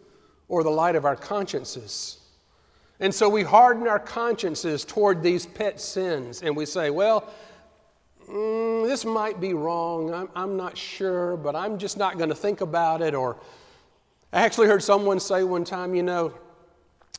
or 0.48 0.62
the 0.62 0.70
light 0.70 0.96
of 0.96 1.04
our 1.04 1.16
consciences. 1.16 2.18
And 3.00 3.14
so 3.14 3.28
we 3.28 3.42
harden 3.42 3.86
our 3.86 3.98
consciences 3.98 4.84
toward 4.84 5.22
these 5.22 5.46
pet 5.46 5.80
sins 5.80 6.42
and 6.42 6.56
we 6.56 6.66
say, 6.66 6.90
well, 6.90 7.28
mm, 8.28 8.86
this 8.86 9.04
might 9.04 9.40
be 9.40 9.54
wrong. 9.54 10.12
I'm, 10.12 10.28
I'm 10.34 10.56
not 10.56 10.76
sure, 10.76 11.36
but 11.36 11.54
I'm 11.54 11.78
just 11.78 11.96
not 11.96 12.16
going 12.16 12.30
to 12.30 12.34
think 12.34 12.60
about 12.60 13.02
it. 13.02 13.14
Or 13.14 13.36
I 14.32 14.40
actually 14.40 14.66
heard 14.68 14.82
someone 14.82 15.20
say 15.20 15.44
one 15.44 15.64
time, 15.64 15.94
you 15.94 16.02
know, 16.02 16.32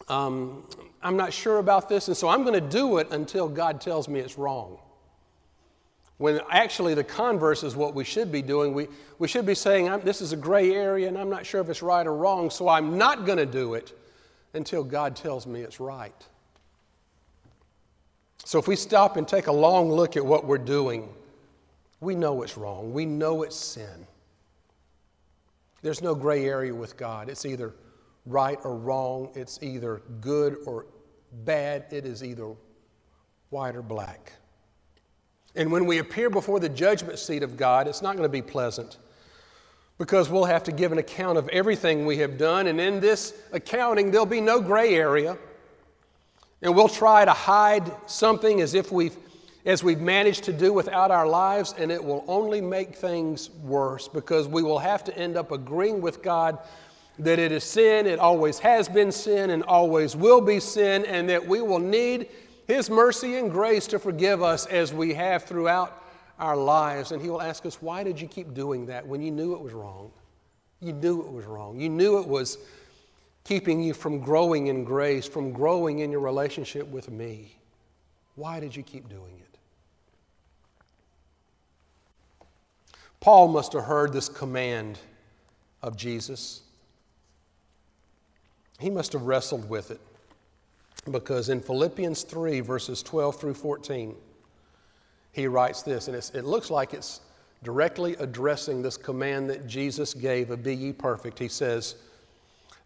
um, 0.08 0.63
I'm 1.01 1.18
not 1.18 1.34
sure 1.34 1.60
about 1.60 1.89
this, 1.89 2.08
and 2.08 2.18
so 2.18 2.27
I'm 2.27 2.44
going 2.44 2.53
to 2.53 2.70
do 2.70 2.98
it 2.98 3.12
until 3.12 3.48
God 3.48 3.82
tells 3.82 4.08
me 4.08 4.20
it's 4.20 4.38
wrong. 4.38 4.79
When 6.18 6.41
actually 6.50 6.96
the 6.96 7.03
converse 7.03 7.63
is 7.63 7.77
what 7.77 7.96
we 7.96 8.03
should 8.03 8.29
be 8.29 8.41
doing. 8.41 8.74
We, 8.74 8.88
we 9.20 9.27
should 9.29 9.46
be 9.46 9.56
saying, 9.56 10.01
This 10.03 10.20
is 10.20 10.34
a 10.34 10.38
gray 10.38 10.74
area 10.74 11.08
and 11.08 11.18
I'm 11.18 11.29
not 11.29 11.46
sure 11.46 11.62
if 11.62 11.70
it's 11.70 11.82
right 11.82 12.06
or 12.06 12.13
wrong, 12.13 12.50
so 12.50 12.68
I'm 12.68 12.98
not 12.98 13.25
going 13.25 13.38
to 13.38 13.46
do 13.46 13.75
it 13.75 13.98
until 14.53 14.84
God 14.84 15.15
tells 15.15 15.48
me 15.48 15.62
it's 15.62 15.79
right. 15.79 16.27
So 18.44 18.60
if 18.60 18.68
we 18.68 18.75
stop 18.75 19.15
and 19.15 19.25
take 19.25 19.48
a 19.48 19.51
long 19.51 19.89
look 19.89 20.18
at 20.18 20.25
what 20.25 20.46
we're 20.46 20.58
doing, 20.58 21.08
we 22.01 22.15
know 22.15 22.41
it's 22.41 22.58
wrong. 22.58 22.91
We 22.94 23.06
know 23.06 23.44
it's 23.44 23.56
sin. 23.56 24.06
There's 25.82 26.01
no 26.01 26.15
gray 26.15 26.46
area 26.46 26.75
with 26.75 26.98
God. 26.98 27.29
It's 27.29 27.46
either 27.46 27.74
right 28.25 28.59
or 28.63 28.75
wrong, 28.75 29.29
it's 29.35 29.61
either 29.61 30.01
good 30.21 30.57
or 30.65 30.85
bad, 31.45 31.85
it 31.91 32.05
is 32.05 32.23
either 32.23 32.53
white 33.49 33.75
or 33.75 33.81
black. 33.81 34.33
And 35.55 35.71
when 35.71 35.85
we 35.85 35.97
appear 35.97 36.29
before 36.29 36.59
the 36.59 36.69
judgment 36.69 37.19
seat 37.19 37.43
of 37.43 37.57
God, 37.57 37.88
it's 37.88 38.01
not 38.01 38.15
going 38.15 38.27
to 38.27 38.31
be 38.31 38.41
pleasant 38.41 38.97
because 39.97 40.29
we'll 40.29 40.45
have 40.45 40.63
to 40.63 40.71
give 40.71 40.91
an 40.91 40.97
account 40.97 41.38
of 41.38 41.49
everything 41.49 42.05
we 42.05 42.17
have 42.17 42.38
done. 42.38 42.67
And 42.67 42.79
in 42.79 42.99
this 42.99 43.33
accounting, 43.51 44.11
there'll 44.11 44.25
be 44.25 44.41
no 44.41 44.61
gray 44.61 44.95
area. 44.95 45.38
And 46.61 46.75
we'll 46.75 46.89
try 46.89 47.25
to 47.25 47.33
hide 47.33 47.91
something 48.09 48.61
as 48.61 48.73
if 48.73 48.91
we've 48.91 49.15
as 49.65 49.83
we've 49.83 49.99
managed 49.99 50.45
to 50.45 50.53
do 50.53 50.71
without 50.71 51.11
our 51.11 51.27
lives, 51.27 51.75
and 51.77 51.91
it 51.91 52.03
will 52.03 52.23
only 52.27 52.61
make 52.61 52.95
things 52.95 53.49
worse 53.61 54.07
because 54.07 54.47
we 54.47 54.63
will 54.63 54.79
have 54.79 55.03
to 55.03 55.17
end 55.17 55.35
up 55.35 55.51
agreeing 55.51 56.01
with 56.01 56.23
God 56.23 56.57
that 57.19 57.39
it 57.39 57.51
is 57.51 57.63
sin, 57.63 58.07
it 58.07 58.19
always 58.19 58.59
has 58.59 58.89
been 58.89 59.11
sin, 59.11 59.49
and 59.49 59.63
always 59.63 60.15
will 60.15 60.41
be 60.41 60.59
sin, 60.59 61.05
and 61.05 61.29
that 61.29 61.45
we 61.45 61.61
will 61.61 61.79
need 61.79 62.27
his 62.69 62.88
mercy 62.88 63.38
and 63.38 63.51
grace 63.51 63.88
to 63.88 63.97
forgive 63.97 64.43
us 64.43 64.67
as 64.67 64.93
we 64.93 65.15
have 65.15 65.43
throughout 65.43 66.03
our 66.38 66.55
lives. 66.55 67.11
And 67.11 67.19
He 67.19 67.27
will 67.27 67.41
ask 67.41 67.65
us, 67.65 67.81
Why 67.81 68.03
did 68.03 68.21
you 68.21 68.27
keep 68.27 68.53
doing 68.53 68.85
that 68.85 69.07
when 69.07 69.23
you 69.23 69.31
knew 69.31 69.53
it 69.53 69.59
was 69.59 69.73
wrong? 69.73 70.11
You 70.79 70.93
knew 70.93 71.19
it 71.21 71.31
was 71.31 71.45
wrong. 71.45 71.79
You 71.79 71.89
knew 71.89 72.19
it 72.19 72.27
was 72.27 72.59
keeping 73.43 73.81
you 73.81 73.95
from 73.95 74.19
growing 74.19 74.67
in 74.67 74.83
grace, 74.83 75.27
from 75.27 75.51
growing 75.51 75.99
in 75.99 76.11
your 76.11 76.19
relationship 76.19 76.88
with 76.88 77.09
me. 77.09 77.57
Why 78.35 78.59
did 78.59 78.75
you 78.75 78.83
keep 78.83 79.09
doing 79.09 79.39
it? 79.39 79.57
Paul 83.19 83.47
must 83.47 83.73
have 83.73 83.83
heard 83.83 84.13
this 84.13 84.29
command 84.29 84.99
of 85.81 85.97
Jesus. 85.97 86.61
He 88.79 88.89
must 88.89 89.13
have 89.13 89.24
wrestled 89.24 89.69
with 89.69 89.91
it. 89.91 90.00
Because 91.12 91.50
in 91.50 91.62
Philippians 91.62 92.24
3, 92.24 92.59
verses 92.62 93.03
12 93.03 93.39
through 93.39 93.53
14, 93.53 94.15
he 95.31 95.48
writes 95.48 95.81
this, 95.81 96.07
and 96.07 96.15
it 96.15 96.45
looks 96.45 96.69
like 96.69 96.93
it's 96.93 97.21
directly 97.63 98.15
addressing 98.19 98.81
this 98.81 98.98
command 98.98 99.50
that 99.50 99.67
Jesus 99.67 100.13
gave 100.13 100.50
of 100.50 100.63
be 100.63 100.75
ye 100.75 100.93
perfect. 100.93 101.39
He 101.39 101.48
says, 101.48 101.95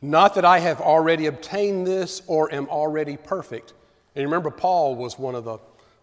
Not 0.01 0.35
that 0.35 0.45
I 0.45 0.59
have 0.59 0.81
already 0.81 1.27
obtained 1.27 1.85
this 1.87 2.21
or 2.27 2.53
am 2.53 2.67
already 2.69 3.17
perfect. 3.17 3.73
And 4.15 4.25
remember, 4.25 4.51
Paul 4.51 4.95
was 4.95 5.17
one 5.17 5.35
of 5.35 5.43
the, 5.43 5.57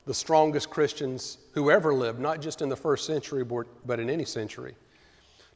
the 0.06 0.14
strongest 0.14 0.70
Christians 0.70 1.38
who 1.52 1.70
ever 1.70 1.94
lived, 1.94 2.20
not 2.20 2.40
just 2.40 2.62
in 2.62 2.68
the 2.68 2.76
first 2.76 3.06
century, 3.06 3.44
but 3.44 4.00
in 4.00 4.10
any 4.10 4.24
century. 4.24 4.74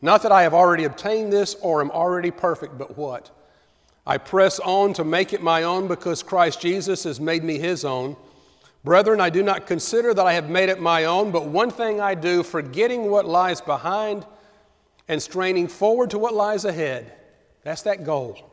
Not 0.00 0.22
that 0.22 0.32
I 0.32 0.42
have 0.42 0.54
already 0.54 0.84
obtained 0.84 1.32
this 1.32 1.56
or 1.62 1.80
am 1.80 1.90
already 1.90 2.30
perfect, 2.30 2.76
but 2.78 2.96
what? 2.96 3.30
I 4.06 4.18
press 4.18 4.60
on 4.60 4.92
to 4.94 5.04
make 5.04 5.32
it 5.32 5.42
my 5.42 5.62
own 5.62 5.88
because 5.88 6.22
Christ 6.22 6.60
Jesus 6.60 7.04
has 7.04 7.20
made 7.20 7.42
me 7.42 7.58
his 7.58 7.84
own. 7.84 8.16
Brethren, 8.84 9.20
I 9.20 9.30
do 9.30 9.42
not 9.42 9.66
consider 9.66 10.12
that 10.12 10.26
I 10.26 10.34
have 10.34 10.50
made 10.50 10.68
it 10.68 10.78
my 10.78 11.04
own, 11.04 11.30
but 11.30 11.46
one 11.46 11.70
thing 11.70 12.00
I 12.02 12.14
do, 12.14 12.42
forgetting 12.42 13.10
what 13.10 13.24
lies 13.24 13.62
behind 13.62 14.26
and 15.08 15.22
straining 15.22 15.68
forward 15.68 16.10
to 16.10 16.18
what 16.18 16.34
lies 16.34 16.66
ahead. 16.66 17.12
That's 17.62 17.82
that 17.82 18.04
goal. 18.04 18.50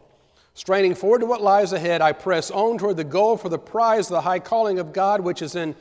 Straining 0.53 0.96
forward 0.96 1.20
to 1.20 1.25
what 1.25 1.41
lies 1.41 1.74
ahead, 1.74 2.01
I 2.01 2.13
press 2.13 2.50
on 2.50 2.77
toward 2.77 2.98
the 2.98 3.03
goal 3.03 3.36
for 3.36 3.50
the 3.50 3.60
prize 3.60 4.08
of 4.08 4.13
the 4.13 4.22
high 4.22 4.39
calling 4.39 4.79
of 4.79 4.93
God, 4.93 5.20
which 5.20 5.41
is 5.41 5.55
in 5.55 5.75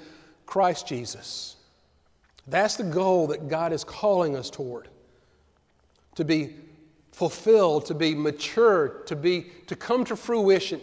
Christ 0.46 0.88
Jesus. 0.88 1.56
That's 2.48 2.76
the 2.76 2.84
goal 2.84 3.28
that 3.28 3.48
God 3.48 3.72
is 3.72 3.84
calling 3.84 4.34
us 4.34 4.50
toward. 4.50 4.88
To 6.16 6.24
be 6.24 6.56
fulfilled, 7.12 7.86
to 7.86 7.94
be 7.94 8.14
mature, 8.14 9.02
to, 9.06 9.16
be, 9.16 9.46
to 9.66 9.76
come 9.76 10.04
to 10.04 10.16
fruition 10.16 10.80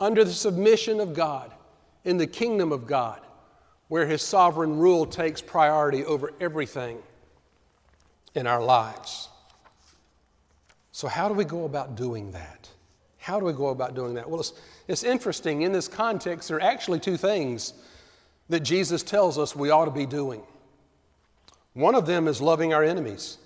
under 0.00 0.24
the 0.24 0.32
submission 0.32 1.00
of 1.00 1.14
God 1.14 1.52
in 2.04 2.16
the 2.16 2.26
kingdom 2.26 2.72
of 2.72 2.86
God, 2.86 3.20
where 3.88 4.06
His 4.06 4.22
sovereign 4.22 4.78
rule 4.78 5.06
takes 5.06 5.40
priority 5.40 6.04
over 6.04 6.32
everything 6.40 6.98
in 8.34 8.46
our 8.46 8.62
lives. 8.62 9.28
So, 10.92 11.08
how 11.08 11.28
do 11.28 11.34
we 11.34 11.44
go 11.44 11.64
about 11.64 11.96
doing 11.96 12.32
that? 12.32 12.68
How 13.18 13.40
do 13.40 13.46
we 13.46 13.52
go 13.52 13.68
about 13.68 13.94
doing 13.94 14.14
that? 14.14 14.28
Well, 14.28 14.40
it's, 14.40 14.52
it's 14.86 15.02
interesting. 15.02 15.62
In 15.62 15.72
this 15.72 15.88
context, 15.88 16.48
there 16.48 16.58
are 16.58 16.62
actually 16.62 17.00
two 17.00 17.16
things 17.16 17.72
that 18.48 18.60
Jesus 18.60 19.02
tells 19.02 19.38
us 19.38 19.56
we 19.56 19.70
ought 19.70 19.86
to 19.86 19.90
be 19.90 20.06
doing. 20.06 20.42
One 21.72 21.94
of 21.94 22.06
them 22.06 22.28
is 22.28 22.40
loving 22.40 22.74
our 22.74 22.84
enemies. 22.84 23.38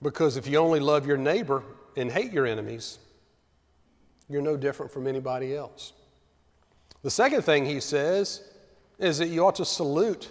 Because 0.00 0.36
if 0.36 0.46
you 0.46 0.58
only 0.58 0.80
love 0.80 1.06
your 1.06 1.16
neighbor 1.16 1.62
and 1.96 2.10
hate 2.10 2.32
your 2.32 2.46
enemies, 2.46 2.98
you're 4.28 4.42
no 4.42 4.56
different 4.56 4.92
from 4.92 5.06
anybody 5.06 5.56
else. 5.56 5.92
The 7.02 7.10
second 7.10 7.42
thing 7.42 7.64
he 7.64 7.80
says 7.80 8.42
is 8.98 9.18
that 9.18 9.28
you 9.28 9.44
ought 9.46 9.56
to 9.56 9.64
salute 9.64 10.30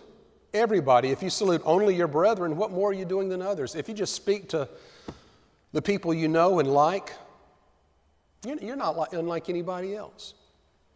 everybody. 0.54 1.10
If 1.10 1.24
you 1.24 1.30
salute 1.30 1.62
only 1.66 1.96
your 1.96 2.08
brethren, 2.08 2.58
what 2.58 2.72
more 2.72 2.90
are 2.90 2.94
you 2.94 3.06
doing 3.06 3.30
than 3.30 3.42
others? 3.42 3.76
If 3.76 3.88
you 3.88 3.96
just 3.96 4.14
speak 4.14 4.50
to 4.50 4.68
the 5.74 5.82
people 5.82 6.14
you 6.14 6.28
know 6.28 6.60
and 6.60 6.72
like, 6.72 7.14
you're 8.46 8.76
not 8.76 8.98
like, 8.98 9.14
unlike 9.14 9.50
anybody 9.50 9.96
else. 9.96 10.34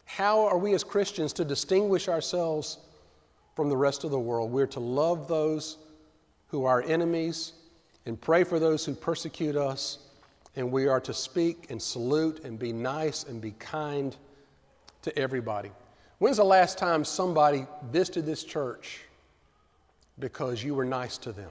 How 0.06 0.46
are 0.46 0.58
we 0.58 0.74
as 0.74 0.84
Christians 0.84 1.34
to 1.34 1.46
distinguish 1.46 2.08
ourselves 2.08 2.78
from 3.56 3.70
the 3.70 3.78
rest 3.78 4.04
of 4.04 4.12
the 4.12 4.20
world? 4.20 4.52
We're 4.52 4.68
to 4.68 4.80
love 4.80 5.28
those 5.28 5.78
who 6.48 6.66
are 6.66 6.82
enemies 6.84 7.54
and 8.06 8.20
pray 8.20 8.44
for 8.44 8.60
those 8.60 8.86
who 8.86 8.94
persecute 8.94 9.56
us, 9.56 10.00
and 10.56 10.72
we 10.72 10.88
are 10.88 11.00
to 11.02 11.14
speak 11.14 11.68
and 11.70 11.82
salute 11.82 12.44
and 12.44 12.58
be 12.58 12.74
nice 12.74 13.24
and 13.24 13.42
be 13.42 13.52
kind 13.52 14.16
to 15.04 15.18
everybody. 15.18 15.72
When's 16.20 16.38
the 16.38 16.44
last 16.44 16.78
time 16.78 17.04
somebody 17.04 17.66
visited 17.92 18.26
this 18.26 18.44
church 18.44 19.02
because 20.20 20.64
you 20.64 20.76
were 20.76 20.86
nice 20.86 21.18
to 21.20 21.32
them? 21.32 21.50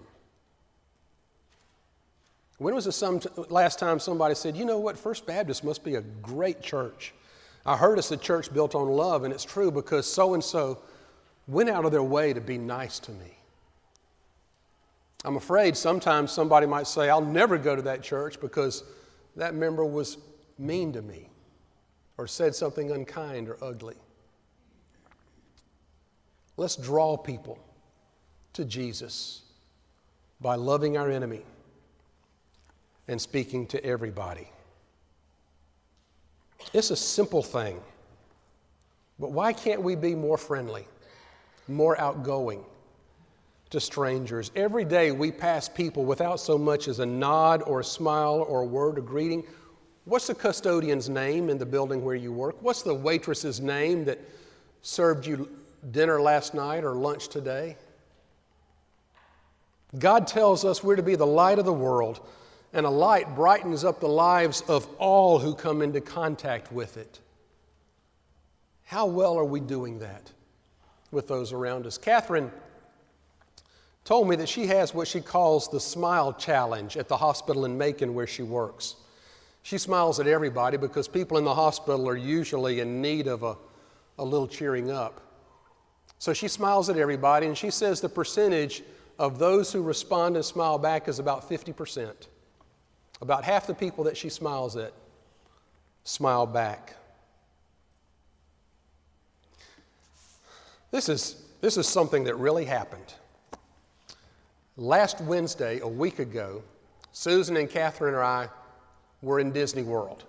When 2.59 2.75
was 2.75 2.85
the 2.85 2.93
some, 2.93 3.21
last 3.49 3.79
time 3.79 3.99
somebody 3.99 4.35
said, 4.35 4.57
you 4.57 4.67
know 4.67 4.79
what, 4.79 4.99
First 4.99 5.27
Baptist 5.27 5.65
must 5.65 5.83
be 5.83 5.95
a 5.95 6.03
great 6.03 6.61
church? 6.61 7.15
I 7.65 7.77
heard 7.77 7.99
it's 7.99 8.11
a 8.11 8.17
church 8.17 8.53
built 8.53 8.75
on 8.75 8.89
love, 8.89 9.25
and 9.25 9.33
it's 9.33 9.45
true 9.45 9.71
because 9.71 10.07
so 10.07 10.35
and 10.35 10.45
so 10.45 10.79
went 11.49 11.71
out 11.71 11.85
of 11.85 11.91
their 11.91 12.03
way 12.03 12.33
to 12.33 12.41
be 12.41 12.59
nice 12.59 12.99
to 13.01 13.13
me. 13.13 13.40
I'm 15.25 15.37
afraid 15.37 15.77
sometimes 15.77 16.33
somebody 16.33 16.67
might 16.67 16.87
say, 16.87 17.11
I'll 17.11 17.21
never 17.21 17.59
go 17.59 17.77
to 17.77 17.83
that 17.83 18.03
church 18.03 18.41
because 18.41 18.85
that 19.37 19.55
member 19.55 19.85
was 19.85 20.19
mean 20.59 20.93
to 20.95 21.03
me 21.03 21.29
or 22.17 22.27
said 22.27 22.55
something 22.55 22.91
unkind 22.91 23.49
or 23.49 23.59
ugly. 23.63 23.97
Let's 26.57 26.77
draw 26.77 27.17
people 27.17 27.59
to 28.55 28.65
Jesus 28.65 29.43
by 30.41 30.55
loving 30.55 30.97
our 30.97 31.11
enemy 31.11 31.43
and 33.09 33.21
speaking 33.21 33.67
to 33.69 33.85
everybody. 33.85 34.49
It's 36.73 36.91
a 36.91 36.97
simple 36.97 37.43
thing, 37.43 37.81
but 39.19 39.33
why 39.33 39.53
can't 39.53 39.83
we 39.83 39.97
be 39.97 40.15
more 40.15 40.39
friendly, 40.39 40.87
more 41.69 41.99
outgoing 42.01 42.65
to 43.71 43.81
strangers? 43.81 44.51
Every 44.55 44.85
day 44.85 45.13
we 45.13 45.33
pass 45.33 45.69
people 45.69 46.05
without 46.05 46.41
so 46.41 46.59
much 46.59 46.89
as 46.89 46.99
a 46.99 47.07
nod 47.07 47.63
or 47.63 47.81
a 47.81 47.85
smile 47.85 48.45
or 48.49 48.63
a 48.63 48.67
word 48.67 48.99
of 48.99 49.07
greeting. 49.07 49.45
What's 50.05 50.27
the 50.27 50.35
custodian's 50.35 51.09
name 51.09 51.51
in 51.51 51.59
the 51.59 51.67
building 51.67 52.05
where 52.05 52.15
you 52.15 52.33
work? 52.33 52.57
What's 52.61 52.83
the 52.83 52.95
waitress's 52.95 53.61
name 53.61 54.05
that 54.07 54.19
served 54.83 55.27
you 55.27 55.49
dinner 55.91 56.21
last 56.21 56.55
night 56.55 56.85
or 56.85 56.95
lunch 56.95 57.29
today? 57.29 57.77
God 59.99 60.27
tells 60.27 60.65
us 60.65 60.85
we're 60.85 60.97
to 60.97 61.03
be 61.03 61.17
the 61.17 61.27
light 61.27 61.59
of 61.59 61.65
the 61.65 61.73
world 61.73 62.21
and 62.73 62.87
a 62.87 62.91
light 62.91 63.35
brightens 63.35 63.85
up 63.85 64.01
the 64.01 64.09
lives 64.09 64.63
of 64.63 64.87
all 64.99 65.39
who 65.39 65.55
come 65.55 65.83
into 65.83 66.01
contact 66.01 66.71
with 66.71 66.97
it. 66.97 67.19
How 68.85 69.07
well 69.07 69.39
are 69.39 69.45
we 69.45 69.61
doing 69.61 69.99
that 70.01 70.31
with 71.11 71.29
those 71.29 71.53
around 71.53 71.87
us? 71.87 71.99
Catherine 71.99 72.51
told 74.11 74.29
me 74.29 74.35
that 74.35 74.49
she 74.49 74.67
has 74.67 74.93
what 74.93 75.07
she 75.07 75.21
calls 75.21 75.69
the 75.69 75.79
smile 75.79 76.33
challenge 76.33 76.97
at 76.97 77.07
the 77.07 77.17
hospital 77.17 77.65
in 77.65 77.79
Macon 77.79 78.13
where 78.13 78.27
she 78.27 78.43
works. 78.43 78.97
She 79.63 79.79
smiles 79.79 80.19
at 80.19 80.27
everybody 80.27 80.77
because 80.77 81.07
people 81.07 81.39
in 81.39 81.45
the 81.45 81.55
hospital 81.55 82.09
are 82.09 82.17
usually 82.17 82.81
in 82.81 83.01
need 83.01 83.29
of 83.29 83.45
a, 83.45 83.57
a 84.19 84.25
little 84.25 84.49
cheering 84.49 84.91
up. 84.91 85.21
So 86.19 86.33
she 86.33 86.49
smiles 86.49 86.91
at 86.91 86.97
everybody, 86.97 87.47
and 87.47 87.57
she 87.57 87.71
says 87.71 88.01
the 88.01 88.09
percentage 88.09 88.83
of 89.17 89.39
those 89.39 89.73
who 89.73 89.81
respond 89.81 90.35
and 90.35 90.45
smile 90.45 90.77
back 90.77 91.07
is 91.07 91.21
about 91.21 91.49
50 91.49 91.73
percent. 91.73 92.27
About 93.23 93.45
half 93.45 93.69
the 93.69 93.75
people 93.75 94.03
that 94.03 94.17
she 94.17 94.29
smiles 94.29 94.75
at 94.75 94.93
smile 96.03 96.47
back. 96.47 96.97
This 100.91 101.09
is, 101.09 101.41
this 101.61 101.77
is 101.77 101.87
something 101.87 102.25
that 102.25 102.35
really 102.35 102.65
happened. 102.65 103.15
Last 104.81 105.21
Wednesday, 105.21 105.81
a 105.81 105.87
week 105.87 106.21
ago, 106.21 106.63
Susan 107.13 107.59
and 107.59 107.69
Catherine 107.69 108.15
and 108.15 108.23
I 108.23 108.49
were 109.21 109.39
in 109.39 109.53
Disney 109.53 109.83
World. 109.83 110.25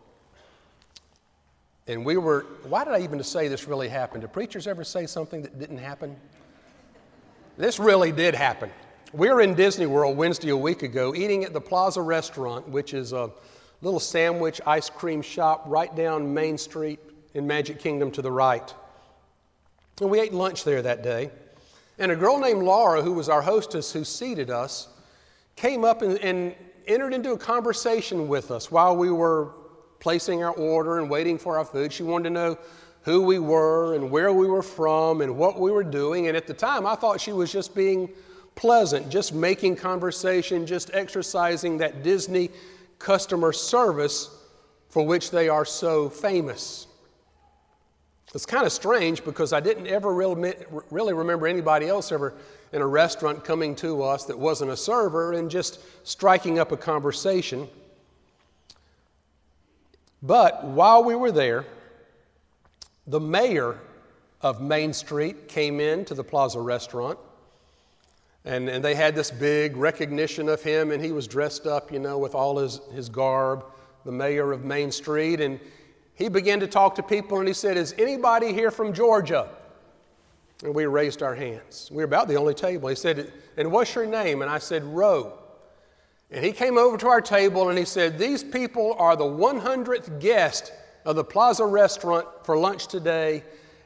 And 1.87 2.03
we 2.03 2.17
were, 2.17 2.45
why 2.63 2.83
did 2.83 2.93
I 2.93 2.99
even 2.99 3.23
say 3.23 3.47
this 3.47 3.65
really 3.65 3.87
happened? 3.87 4.23
Do 4.23 4.27
preachers 4.27 4.67
ever 4.67 4.83
say 4.83 5.05
something 5.05 5.41
that 5.43 5.57
didn't 5.57 5.77
happen? 5.77 6.17
This 7.57 7.79
really 7.79 8.11
did 8.11 8.35
happen. 8.35 8.69
We 9.13 9.29
were 9.29 9.39
in 9.39 9.55
Disney 9.55 9.85
World 9.85 10.17
Wednesday 10.17 10.49
a 10.49 10.57
week 10.57 10.83
ago 10.83 11.15
eating 11.15 11.45
at 11.45 11.53
the 11.53 11.61
Plaza 11.61 12.01
Restaurant, 12.01 12.67
which 12.67 12.93
is 12.93 13.13
a 13.13 13.31
little 13.81 14.01
sandwich 14.01 14.59
ice 14.67 14.89
cream 14.89 15.21
shop 15.21 15.63
right 15.65 15.95
down 15.95 16.33
Main 16.33 16.57
Street 16.57 16.99
in 17.35 17.47
Magic 17.47 17.79
Kingdom 17.79 18.11
to 18.11 18.21
the 18.21 18.31
right. 18.33 18.73
And 20.01 20.09
we 20.09 20.19
ate 20.19 20.33
lunch 20.33 20.65
there 20.65 20.81
that 20.81 21.03
day. 21.03 21.31
And 22.01 22.11
a 22.11 22.15
girl 22.15 22.39
named 22.39 22.63
Laura, 22.63 23.03
who 23.03 23.13
was 23.13 23.29
our 23.29 23.43
hostess 23.43 23.93
who 23.93 24.03
seated 24.03 24.49
us, 24.49 24.87
came 25.55 25.85
up 25.85 26.01
and, 26.01 26.17
and 26.17 26.55
entered 26.87 27.13
into 27.13 27.33
a 27.33 27.37
conversation 27.37 28.27
with 28.27 28.49
us 28.49 28.71
while 28.71 28.97
we 28.97 29.11
were 29.11 29.51
placing 29.99 30.43
our 30.43 30.53
order 30.53 30.97
and 30.97 31.11
waiting 31.11 31.37
for 31.37 31.59
our 31.59 31.63
food. 31.63 31.93
She 31.93 32.01
wanted 32.01 32.23
to 32.23 32.29
know 32.31 32.57
who 33.03 33.21
we 33.21 33.37
were 33.37 33.93
and 33.93 34.09
where 34.09 34.33
we 34.33 34.47
were 34.47 34.63
from 34.63 35.21
and 35.21 35.37
what 35.37 35.59
we 35.59 35.69
were 35.69 35.83
doing. 35.83 36.27
And 36.27 36.35
at 36.35 36.47
the 36.47 36.55
time, 36.55 36.87
I 36.87 36.95
thought 36.95 37.21
she 37.21 37.33
was 37.33 37.51
just 37.51 37.75
being 37.75 38.09
pleasant, 38.55 39.11
just 39.11 39.31
making 39.31 39.75
conversation, 39.75 40.65
just 40.65 40.89
exercising 40.95 41.77
that 41.77 42.01
Disney 42.01 42.49
customer 42.97 43.53
service 43.53 44.35
for 44.89 45.05
which 45.05 45.29
they 45.29 45.49
are 45.49 45.65
so 45.65 46.09
famous. 46.09 46.87
It's 48.34 48.46
kind 48.46 48.65
of 48.65 48.72
strange 48.72 49.26
because 49.26 49.52
I 49.52 49.60
didn't 49.60 49.88
ever 49.88 50.13
really, 50.13 50.54
really 50.89 51.13
remember 51.13 51.48
anybody 51.48 51.88
else 51.88 52.12
ever 52.12 52.34
in 52.72 52.82
a 52.82 52.88
restaurant 52.88 53.44
coming 53.44 53.76
to 53.78 54.04
us 54.04 54.26
that 54.26 54.39
wasn't 54.39 54.72
a 54.72 54.78
server 54.78 55.34
and 55.34 55.52
just 55.52 55.80
striking 56.08 56.58
up 56.58 56.72
a 56.72 56.78
conversation. 56.78 57.67
But 60.24 60.63
while 60.63 61.04
we 61.04 61.15
were 61.15 61.32
there, 61.32 61.65
the 63.08 63.20
mayor 63.20 63.80
of 64.41 64.62
Main 64.62 64.94
Street 64.94 65.50
came 65.50 65.80
in 65.80 66.06
to 66.06 66.13
the 66.13 66.24
Plaza 66.24 66.60
restaurant 66.60 67.20
and, 68.44 68.70
and 68.70 68.84
they 68.84 68.96
had 68.96 69.13
this 69.13 69.30
big 69.30 69.78
recognition 69.78 70.50
of 70.50 70.63
him, 70.63 70.91
and 70.91 71.04
he 71.04 71.12
was 71.12 71.28
dressed 71.28 71.67
up, 71.67 71.91
you 71.91 72.00
know, 72.00 72.17
with 72.17 72.34
all 72.34 72.58
his, 72.58 72.82
his 72.94 73.08
garb, 73.08 73.65
the 74.04 74.12
mayor 74.12 74.52
of 74.52 74.65
Main 74.65 74.91
Street. 74.91 75.41
And 75.41 75.60
he 76.21 76.29
began 76.29 76.60
to 76.60 76.67
talk 76.67 76.93
to 76.95 77.03
people, 77.03 77.39
and 77.39 77.47
he 77.47 77.53
said, 77.53 77.77
Is 77.77 77.95
anybody 77.97 78.53
here 78.53 78.69
from 78.69 78.93
Georgia? 78.93 79.49
And 80.63 80.75
we 80.75 80.86
raised 80.86 81.23
our 81.23 81.34
hands. 81.34 81.89
We 81.91 81.97
were 81.97 82.03
about 82.03 82.27
the 82.27 82.36
only 82.36 82.53
table. 82.53 82.89
He 82.89 82.95
said, 82.95 83.34
And 83.57 83.71
what's 83.71 83.95
your 83.95 84.05
name? 84.05 84.43
And 84.43 84.51
I 84.51 84.60
said, 84.60 84.84
Roe. 84.84 85.34
And 86.29 86.45
he 86.45 86.51
came 86.51 86.77
over 86.77 86.95
to 86.97 87.07
our 87.07 87.21
table 87.21 87.69
and 87.69 87.77
he 87.77 87.86
said, 87.86 88.19
These 88.19 88.43
people 88.43 88.95
are 88.99 89.15
the 89.15 89.23
100th 89.23 90.19
guest 90.19 90.71
of 91.05 91.15
the 91.15 91.23
Plaza 91.23 91.65
restaurant 91.65 92.27
for 92.43 92.55
lunch 92.55 92.88
today, 92.88 93.43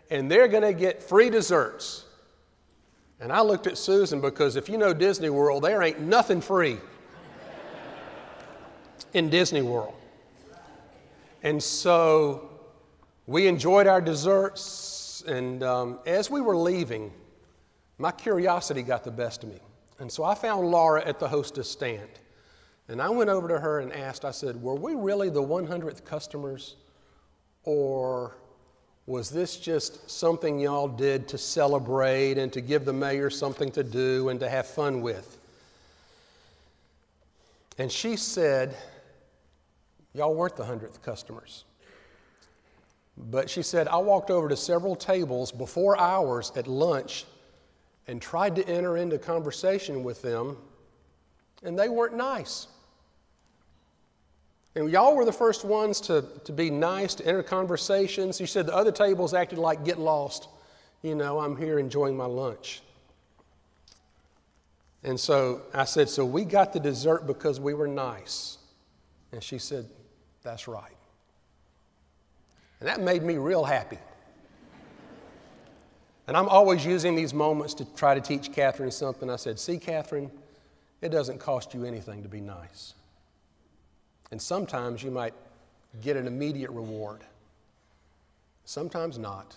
and 0.10 0.30
they're 0.30 0.50
going 0.50 0.64
to 0.64 0.74
get 0.74 1.02
free 1.02 1.30
desserts. 1.30 2.04
And 3.22 3.32
I 3.32 3.40
looked 3.42 3.66
at 3.66 3.78
Susan 3.78 4.20
because 4.20 4.58
if 4.58 4.68
you 4.68 4.78
know 4.78 4.94
Disney 4.94 5.30
World, 5.30 5.64
there 5.64 5.82
ain't 5.82 6.02
nothing 6.02 6.42
free 6.42 6.80
in 9.14 9.30
Disney 9.30 9.62
World. 9.62 9.96
And 11.46 11.62
so 11.62 12.50
we 13.28 13.46
enjoyed 13.46 13.86
our 13.86 14.02
desserts, 14.02 15.24
and 15.28 15.62
um, 15.62 16.00
as 16.08 16.28
we 16.28 16.42
were 16.42 16.58
leaving, 16.58 17.14
my 18.00 18.10
curiosity 18.10 18.82
got 18.82 19.04
the 19.04 19.12
best 19.12 19.44
of 19.44 19.50
me. 19.50 19.60
And 20.00 20.12
so 20.12 20.24
I 20.24 20.34
found 20.34 20.72
Laura 20.72 21.06
at 21.06 21.20
the 21.20 21.28
hostess 21.28 21.70
stand. 21.70 22.10
And 22.88 23.00
I 23.00 23.10
went 23.10 23.30
over 23.30 23.48
to 23.48 23.60
her 23.60 23.82
and 23.82 23.94
asked, 23.94 24.26
I 24.26 24.32
said, 24.32 24.60
Were 24.60 24.74
we 24.74 24.96
really 24.96 25.30
the 25.30 25.44
100th 25.44 26.04
customers? 26.04 26.78
Or 27.64 28.38
was 29.06 29.30
this 29.30 29.58
just 29.58 30.10
something 30.10 30.58
y'all 30.58 30.88
did 30.88 31.28
to 31.28 31.38
celebrate 31.38 32.40
and 32.40 32.52
to 32.54 32.62
give 32.62 32.86
the 32.86 32.94
mayor 32.94 33.30
something 33.30 33.72
to 33.74 33.84
do 33.84 34.30
and 34.30 34.40
to 34.40 34.50
have 34.50 34.66
fun 34.66 35.04
with? 35.04 35.38
And 37.78 37.92
she 37.92 38.16
said, 38.16 38.76
Y'all 40.16 40.34
weren't 40.34 40.56
the 40.56 40.64
hundredth 40.64 41.02
customers. 41.02 41.66
But 43.18 43.50
she 43.50 43.62
said, 43.62 43.88
I 43.90 43.98
walked 43.98 44.32
over 44.32 44.48
to 44.48 44.56
several 44.56 44.96
tables 44.96 45.52
before 45.52 46.00
ours 46.00 46.54
at 46.56 46.68
lunch 46.68 47.26
and 48.08 48.22
tried 48.22 48.56
to 48.56 48.68
enter 48.68 48.96
into 48.98 49.18
conversation 49.18 50.04
with 50.04 50.22
them, 50.22 50.58
and 51.64 51.78
they 51.78 51.90
weren't 51.90 52.16
nice. 52.16 52.68
And 54.76 54.90
y'all 54.90 55.16
were 55.16 55.26
the 55.26 55.34
first 55.34 55.66
ones 55.66 56.00
to, 56.02 56.24
to 56.44 56.52
be 56.52 56.70
nice, 56.70 57.16
to 57.16 57.26
enter 57.26 57.44
conversations. 57.44 58.38
She 58.38 58.46
said 58.46 58.66
the 58.66 58.76
other 58.76 58.92
tables 58.92 59.34
acted 59.34 59.60
like 59.60 59.84
get 59.84 60.00
lost. 60.00 60.48
You 61.02 61.16
know, 61.16 61.40
I'm 61.40 61.58
here 61.58 61.78
enjoying 61.78 62.16
my 62.16 62.26
lunch. 62.26 62.82
And 65.04 65.20
so 65.20 65.62
I 65.74 65.86
said, 65.86 66.10
So 66.10 66.26
we 66.26 66.44
got 66.44 66.74
the 66.74 66.80
dessert 66.80 67.28
because 67.28 67.60
we 67.60 67.74
were 67.74 67.88
nice. 67.88 68.58
And 69.32 69.42
she 69.42 69.58
said, 69.58 69.86
That's 70.46 70.68
right. 70.68 70.96
And 72.80 72.88
that 72.88 73.02
made 73.02 73.24
me 73.24 73.38
real 73.38 73.66
happy. 73.66 73.98
And 76.28 76.38
I'm 76.38 76.48
always 76.48 76.86
using 76.86 77.16
these 77.16 77.34
moments 77.34 77.74
to 77.76 77.86
try 77.96 78.14
to 78.14 78.22
teach 78.22 78.54
Catherine 78.54 78.92
something. 78.92 79.30
I 79.30 79.38
said, 79.38 79.60
See, 79.60 79.78
Catherine, 79.78 80.32
it 81.02 81.10
doesn't 81.10 81.40
cost 81.40 81.74
you 81.74 81.84
anything 81.84 82.22
to 82.22 82.30
be 82.30 82.42
nice. 82.42 82.94
And 84.32 84.40
sometimes 84.40 85.02
you 85.04 85.10
might 85.10 85.34
get 86.04 86.16
an 86.16 86.28
immediate 86.28 86.72
reward, 86.72 87.22
sometimes 88.66 89.18
not. 89.18 89.56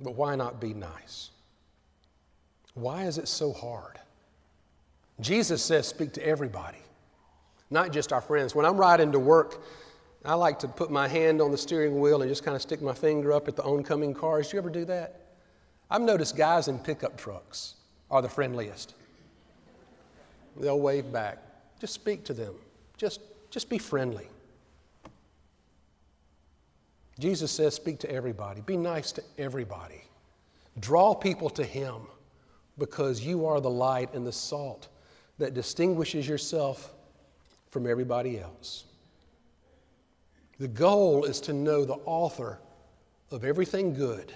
But 0.00 0.14
why 0.14 0.36
not 0.36 0.60
be 0.60 0.74
nice? 0.74 1.30
Why 2.74 3.04
is 3.04 3.16
it 3.16 3.28
so 3.28 3.52
hard? 3.52 3.98
Jesus 5.20 5.62
says, 5.62 5.86
speak 5.86 6.12
to 6.14 6.26
everybody, 6.26 6.81
not 7.72 7.92
just 7.92 8.12
our 8.12 8.20
friends. 8.20 8.54
When 8.54 8.66
I'm 8.66 8.76
riding 8.76 9.10
to 9.12 9.18
work, 9.18 9.64
I 10.24 10.34
like 10.34 10.58
to 10.60 10.68
put 10.68 10.90
my 10.90 11.08
hand 11.08 11.40
on 11.40 11.50
the 11.50 11.58
steering 11.58 11.98
wheel 11.98 12.22
and 12.22 12.28
just 12.30 12.44
kind 12.44 12.54
of 12.54 12.62
stick 12.62 12.80
my 12.80 12.94
finger 12.94 13.32
up 13.32 13.48
at 13.48 13.56
the 13.56 13.64
oncoming 13.64 14.14
cars. 14.14 14.50
Do 14.50 14.56
you 14.56 14.60
ever 14.60 14.70
do 14.70 14.84
that? 14.84 15.20
I've 15.90 16.02
noticed 16.02 16.36
guys 16.36 16.68
in 16.68 16.78
pickup 16.78 17.16
trucks 17.16 17.74
are 18.10 18.22
the 18.22 18.28
friendliest. 18.28 18.94
They'll 20.56 20.80
wave 20.80 21.10
back. 21.12 21.38
Just 21.80 21.94
speak 21.94 22.24
to 22.24 22.34
them. 22.34 22.54
Just, 22.96 23.20
just 23.50 23.68
be 23.68 23.78
friendly. 23.78 24.28
Jesus 27.18 27.50
says, 27.50 27.74
speak 27.74 27.98
to 28.00 28.10
everybody. 28.10 28.60
Be 28.60 28.76
nice 28.76 29.12
to 29.12 29.22
everybody. 29.38 30.02
Draw 30.80 31.14
people 31.14 31.50
to 31.50 31.64
Him 31.64 32.02
because 32.78 33.20
you 33.20 33.46
are 33.46 33.60
the 33.60 33.70
light 33.70 34.12
and 34.14 34.26
the 34.26 34.32
salt 34.32 34.88
that 35.38 35.54
distinguishes 35.54 36.28
yourself 36.28 36.94
from 37.72 37.86
everybody 37.86 38.38
else. 38.38 38.84
The 40.60 40.68
goal 40.68 41.24
is 41.24 41.40
to 41.40 41.54
know 41.54 41.84
the 41.84 41.98
author 42.04 42.60
of 43.30 43.44
everything 43.44 43.94
good 43.94 44.32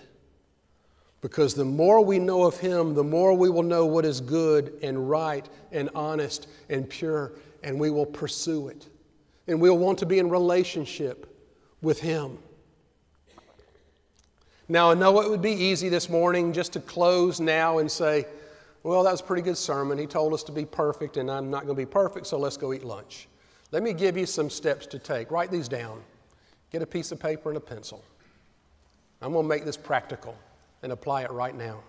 because 1.20 1.55
the 1.55 1.64
more 1.64 2.03
we 2.03 2.18
know 2.18 2.44
of 2.44 2.59
Him, 2.59 2.94
the 2.94 3.05
more 3.05 3.35
we 3.35 3.51
will 3.51 3.62
know 3.62 3.85
what 3.85 4.07
is 4.07 4.20
good 4.22 4.72
and 4.83 5.09
right 5.09 5.46
and 5.70 5.90
honest 5.94 6.49
and 6.70 6.88
pure, 6.88 7.33
and 7.62 7.79
we 7.79 7.90
will 7.90 8.07
pursue 8.07 8.68
it. 8.68 8.87
And 9.46 9.61
we'll 9.61 9.79
want 9.79 9.99
to 9.99 10.07
be 10.07 10.18
in 10.18 10.31
relationship 10.31 11.33
with 11.83 12.01
Him. 12.01 12.38
Now, 14.66 14.90
I 14.90 14.94
know 14.94 15.20
it 15.20 15.29
would 15.29 15.42
be 15.42 15.53
easy 15.53 15.90
this 15.90 16.09
morning 16.09 16.55
just 16.55 16.72
to 16.72 16.81
close 16.81 17.38
now 17.38 17.79
and 17.79 17.90
say, 17.90 18.27
well, 18.87 19.03
that 19.03 19.11
was 19.11 19.20
a 19.20 19.25
pretty 19.25 19.42
good 19.42 19.59
sermon. 19.59 19.99
He 19.99 20.07
told 20.07 20.33
us 20.33 20.44
to 20.44 20.53
be 20.53 20.64
perfect, 20.64 21.16
and 21.16 21.29
I'm 21.29 21.51
not 21.51 21.64
going 21.64 21.75
to 21.75 21.83
be 21.83 21.90
perfect, 21.90 22.25
so 22.25 22.38
let's 22.38 22.57
go 22.57 22.72
eat 22.72 22.85
lunch. 22.85 23.27
Let 23.72 23.83
me 23.83 23.92
give 23.92 24.16
you 24.16 24.27
some 24.27 24.49
steps 24.49 24.87
to 24.87 25.01
take. 25.01 25.33
Write 25.33 25.51
these 25.51 25.66
down. 25.66 26.05
Get 26.70 26.83
a 26.83 26.87
piece 26.87 27.11
of 27.11 27.18
paper 27.18 27.49
and 27.49 27.57
a 27.57 27.61
pencil. 27.61 28.05
I'm 29.20 29.33
going 29.33 29.44
to 29.44 29.49
make 29.49 29.64
this 29.64 29.77
practical 29.77 30.38
and 30.85 30.92
apply 30.92 31.22
it 31.22 31.33
right 31.33 31.57
now. 31.57 31.81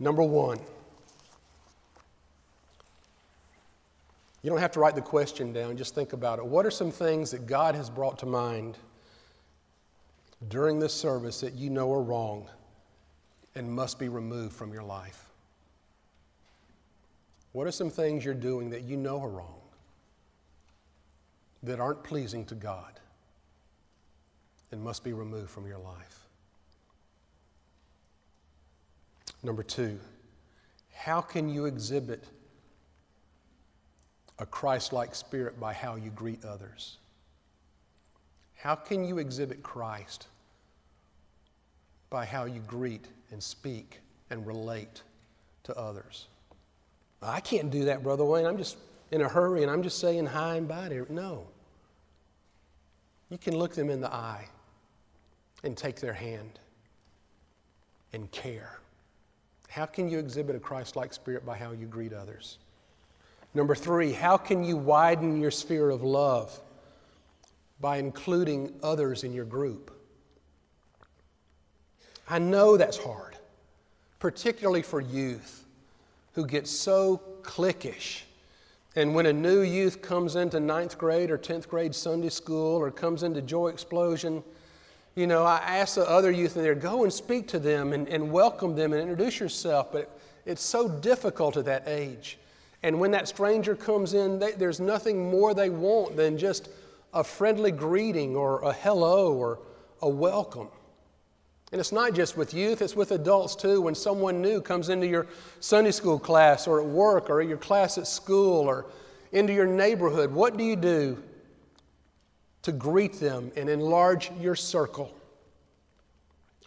Number 0.00 0.24
one, 0.24 0.58
you 4.42 4.50
don't 4.50 4.58
have 4.58 4.72
to 4.72 4.80
write 4.80 4.96
the 4.96 5.02
question 5.02 5.52
down, 5.52 5.76
just 5.76 5.94
think 5.94 6.12
about 6.12 6.40
it. 6.40 6.44
What 6.44 6.66
are 6.66 6.72
some 6.72 6.90
things 6.90 7.30
that 7.30 7.46
God 7.46 7.76
has 7.76 7.88
brought 7.88 8.18
to 8.18 8.26
mind 8.26 8.76
during 10.48 10.78
this 10.78 10.92
service 10.92 11.40
that 11.40 11.54
you 11.54 11.70
know 11.70 11.92
are 11.92 12.02
wrong 12.02 12.48
and 13.54 13.70
must 13.70 13.98
be 13.98 14.08
removed 14.08 14.54
from 14.54 14.72
your 14.72 14.82
life? 14.82 15.26
What 17.52 17.66
are 17.66 17.72
some 17.72 17.90
things 17.90 18.24
you're 18.24 18.34
doing 18.34 18.70
that 18.70 18.82
you 18.82 18.96
know 18.96 19.22
are 19.22 19.28
wrong, 19.28 19.60
that 21.62 21.78
aren't 21.80 22.02
pleasing 22.02 22.44
to 22.46 22.54
God? 22.54 23.00
and 24.74 24.82
must 24.82 25.04
be 25.04 25.12
removed 25.12 25.50
from 25.50 25.68
your 25.68 25.78
life. 25.78 26.26
Number 29.44 29.62
two, 29.62 30.00
how 30.92 31.20
can 31.20 31.48
you 31.48 31.66
exhibit 31.66 32.24
a 34.40 34.46
Christ 34.46 34.92
like 34.92 35.14
spirit 35.14 35.60
by 35.60 35.72
how 35.72 35.94
you 35.94 36.10
greet 36.10 36.44
others? 36.44 36.98
How 38.56 38.74
can 38.74 39.04
you 39.04 39.18
exhibit 39.18 39.62
Christ 39.62 40.26
by 42.14 42.24
how 42.24 42.44
you 42.44 42.60
greet 42.68 43.08
and 43.32 43.42
speak 43.42 43.98
and 44.30 44.46
relate 44.46 45.02
to 45.64 45.76
others? 45.76 46.28
I 47.20 47.40
can't 47.40 47.72
do 47.72 47.86
that, 47.86 48.04
Brother 48.04 48.24
Wayne. 48.24 48.46
I'm 48.46 48.56
just 48.56 48.76
in 49.10 49.22
a 49.22 49.28
hurry 49.28 49.62
and 49.62 49.70
I'm 49.70 49.82
just 49.82 49.98
saying 49.98 50.26
hi 50.26 50.54
and 50.54 50.68
bye 50.68 50.88
to 50.90 51.12
No. 51.12 51.44
You 53.30 53.38
can 53.38 53.56
look 53.56 53.74
them 53.74 53.90
in 53.90 54.00
the 54.00 54.14
eye 54.14 54.46
and 55.64 55.76
take 55.76 55.96
their 55.96 56.12
hand 56.12 56.60
and 58.12 58.30
care? 58.30 58.78
How 59.68 59.84
can 59.84 60.08
you 60.08 60.20
exhibit 60.20 60.54
a 60.54 60.60
Christ 60.60 60.94
like 60.94 61.12
spirit 61.12 61.44
by 61.44 61.56
how 61.56 61.72
you 61.72 61.86
greet 61.86 62.12
others? 62.12 62.58
Number 63.54 63.74
three, 63.74 64.12
how 64.12 64.36
can 64.36 64.62
you 64.62 64.76
widen 64.76 65.40
your 65.40 65.50
sphere 65.50 65.90
of 65.90 66.04
love 66.04 66.60
by 67.80 67.96
including 67.96 68.72
others 68.84 69.24
in 69.24 69.32
your 69.32 69.46
group? 69.46 69.93
I 72.28 72.38
know 72.38 72.76
that's 72.76 72.96
hard, 72.96 73.36
particularly 74.18 74.82
for 74.82 75.00
youth 75.00 75.64
who 76.32 76.46
get 76.46 76.66
so 76.66 77.20
cliquish. 77.42 78.22
And 78.96 79.14
when 79.14 79.26
a 79.26 79.32
new 79.32 79.60
youth 79.60 80.00
comes 80.00 80.36
into 80.36 80.60
ninth 80.60 80.96
grade 80.96 81.30
or 81.30 81.36
10th 81.36 81.68
grade 81.68 81.94
Sunday 81.94 82.28
school 82.28 82.76
or 82.76 82.90
comes 82.90 83.22
into 83.24 83.42
Joy 83.42 83.68
Explosion, 83.68 84.42
you 85.16 85.26
know, 85.26 85.44
I 85.44 85.58
ask 85.58 85.96
the 85.96 86.08
other 86.08 86.30
youth 86.30 86.56
in 86.56 86.62
there, 86.62 86.74
go 86.74 87.04
and 87.04 87.12
speak 87.12 87.46
to 87.48 87.58
them 87.58 87.92
and, 87.92 88.08
and 88.08 88.32
welcome 88.32 88.74
them 88.74 88.92
and 88.92 89.02
introduce 89.02 89.38
yourself, 89.38 89.92
but 89.92 90.18
it's 90.46 90.62
so 90.62 90.88
difficult 90.88 91.56
at 91.56 91.64
that 91.66 91.84
age. 91.86 92.38
And 92.82 92.98
when 92.98 93.10
that 93.12 93.28
stranger 93.28 93.74
comes 93.74 94.14
in, 94.14 94.38
they, 94.38 94.52
there's 94.52 94.80
nothing 94.80 95.30
more 95.30 95.54
they 95.54 95.70
want 95.70 96.16
than 96.16 96.36
just 96.36 96.68
a 97.12 97.22
friendly 97.22 97.70
greeting 97.70 98.34
or 98.34 98.62
a 98.62 98.72
hello 98.72 99.34
or 99.34 99.58
a 100.02 100.08
welcome. 100.08 100.68
And 101.74 101.80
it's 101.80 101.90
not 101.90 102.14
just 102.14 102.36
with 102.36 102.54
youth, 102.54 102.80
it's 102.82 102.94
with 102.94 103.10
adults 103.10 103.56
too. 103.56 103.80
When 103.80 103.96
someone 103.96 104.40
new 104.40 104.60
comes 104.60 104.90
into 104.90 105.08
your 105.08 105.26
Sunday 105.58 105.90
school 105.90 106.20
class 106.20 106.68
or 106.68 106.80
at 106.80 106.86
work 106.86 107.28
or 107.28 107.42
your 107.42 107.56
class 107.56 107.98
at 107.98 108.06
school 108.06 108.68
or 108.68 108.86
into 109.32 109.52
your 109.52 109.66
neighborhood, 109.66 110.30
what 110.30 110.56
do 110.56 110.62
you 110.62 110.76
do 110.76 111.20
to 112.62 112.70
greet 112.70 113.14
them 113.14 113.50
and 113.56 113.68
enlarge 113.68 114.30
your 114.38 114.54
circle 114.54 115.12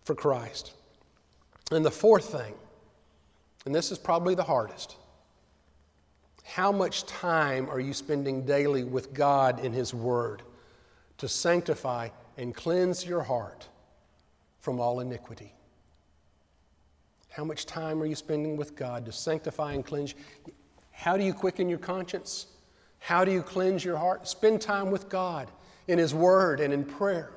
for 0.04 0.14
Christ. 0.14 0.74
And 1.72 1.86
the 1.86 1.90
fourth 1.90 2.34
thing, 2.34 2.54
and 3.66 3.74
this 3.74 3.94
is 3.94 3.98
probably 3.98 4.36
the 4.36 4.44
hardest 4.44 4.98
how 6.44 6.74
much 6.74 7.06
time 7.06 7.70
are 7.70 7.80
you 7.80 7.94
spending 7.94 8.46
daily 8.46 8.84
with 8.84 9.14
God 9.14 9.64
in 9.64 9.72
His 9.72 9.94
Word 9.94 10.42
to 11.18 11.30
sanctify 11.30 12.10
and 12.36 12.54
cleanse 12.54 13.06
your 13.06 13.24
heart 13.24 13.70
from 14.68 14.82
all 14.82 15.00
iniquity? 15.00 15.54
How 17.30 17.46
much 17.46 17.66
time 17.66 18.04
are 18.04 18.06
you 18.06 18.16
spending 18.16 18.58
with 18.58 18.76
God 18.76 19.06
to 19.06 19.14
sanctify 19.14 19.72
and 19.72 19.86
cleanse? 19.86 20.14
How 20.92 21.16
do 21.16 21.24
you 21.24 21.34
quicken 21.34 21.70
your 21.70 21.80
conscience? 21.80 22.48
How 23.00 23.24
do 23.24 23.32
you 23.32 23.44
cleanse 23.44 23.86
your 23.86 23.96
heart? 23.96 24.28
Spend 24.28 24.60
time 24.60 24.92
with 24.92 25.08
God 25.08 25.50
in 25.88 25.98
His 25.98 26.14
Word 26.14 26.60
and 26.60 26.74
in 26.74 26.84
prayer. 26.84 27.32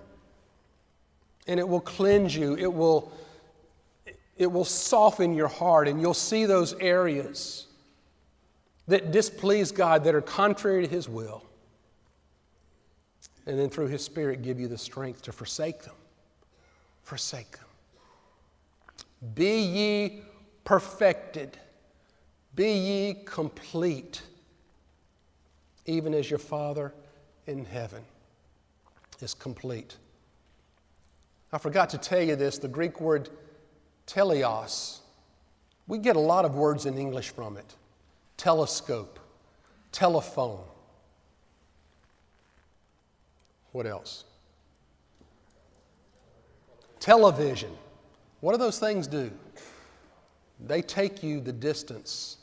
And 1.46 1.60
it 1.60 1.68
will 1.68 1.80
cleanse 1.80 2.34
you, 2.34 2.56
it 2.56 2.74
will, 2.74 3.12
it 4.36 4.50
will 4.50 4.64
soften 4.64 5.32
your 5.32 5.46
heart, 5.46 5.86
and 5.86 6.00
you'll 6.00 6.14
see 6.14 6.46
those 6.46 6.74
areas 6.80 7.68
that 8.88 9.12
displease 9.12 9.70
God, 9.70 10.02
that 10.02 10.16
are 10.16 10.20
contrary 10.20 10.82
to 10.82 10.88
His 10.88 11.08
will. 11.08 11.44
And 13.46 13.56
then 13.56 13.68
through 13.68 13.86
His 13.86 14.04
Spirit, 14.04 14.42
give 14.42 14.58
you 14.58 14.66
the 14.66 14.76
strength 14.76 15.22
to 15.22 15.32
forsake 15.32 15.84
them. 15.84 15.94
Forsake 17.02 17.52
them. 17.52 17.66
Be 19.34 19.60
ye 19.60 20.22
perfected, 20.64 21.58
be 22.54 22.72
ye 22.72 23.14
complete 23.24 24.22
even 25.86 26.14
as 26.14 26.30
your 26.30 26.38
Father 26.38 26.94
in 27.46 27.64
heaven 27.64 28.02
is 29.20 29.34
complete. 29.34 29.96
I 31.52 31.58
forgot 31.58 31.90
to 31.90 31.98
tell 31.98 32.22
you 32.22 32.36
this 32.36 32.58
the 32.58 32.68
Greek 32.68 33.00
word 33.00 33.28
teleos, 34.06 35.00
we 35.86 35.98
get 35.98 36.16
a 36.16 36.20
lot 36.20 36.44
of 36.44 36.54
words 36.54 36.86
in 36.86 36.96
English 36.96 37.30
from 37.30 37.56
it 37.56 37.74
telescope, 38.36 39.18
telephone. 39.92 40.64
What 43.72 43.86
else? 43.86 44.24
Television. 47.00 47.76
What 48.40 48.52
do 48.52 48.58
those 48.58 48.78
things 48.78 49.06
do? 49.06 49.30
They 50.66 50.82
take 50.82 51.22
you 51.22 51.40
the 51.40 51.52
distance 51.52 52.36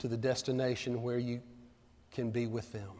to 0.00 0.08
the 0.08 0.16
destination 0.16 1.02
where 1.02 1.18
you 1.18 1.40
can 2.10 2.30
be 2.30 2.46
with 2.46 2.70
them. 2.72 2.90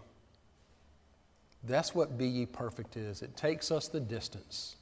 That's 1.64 1.94
what 1.94 2.16
Be 2.16 2.26
Ye 2.26 2.46
Perfect 2.46 2.96
is. 2.96 3.22
It 3.22 3.36
takes 3.36 3.70
us 3.70 3.88
the 3.88 4.00
distance 4.00 4.76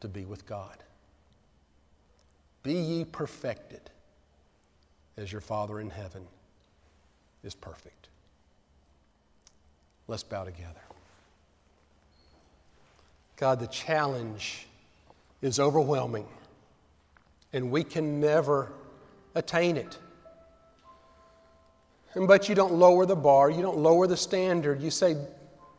to 0.00 0.08
be 0.08 0.24
with 0.24 0.46
God. 0.46 0.76
Be 2.62 2.74
ye 2.74 3.04
perfected 3.04 3.90
as 5.16 5.30
your 5.30 5.40
Father 5.40 5.80
in 5.80 5.90
heaven 5.90 6.26
is 7.42 7.54
perfect. 7.54 8.08
Let's 10.08 10.22
bow 10.22 10.44
together. 10.44 10.80
God, 13.36 13.60
the 13.60 13.66
challenge 13.66 14.66
is 15.44 15.60
overwhelming, 15.60 16.26
and 17.52 17.70
we 17.70 17.84
can 17.84 18.20
never 18.20 18.72
attain 19.34 19.76
it. 19.76 19.98
But 22.16 22.48
you 22.48 22.54
don't 22.54 22.74
lower 22.74 23.06
the 23.06 23.16
bar, 23.16 23.50
you 23.50 23.60
don't 23.60 23.78
lower 23.78 24.06
the 24.06 24.16
standard. 24.16 24.80
You 24.80 24.90
say, 24.90 25.16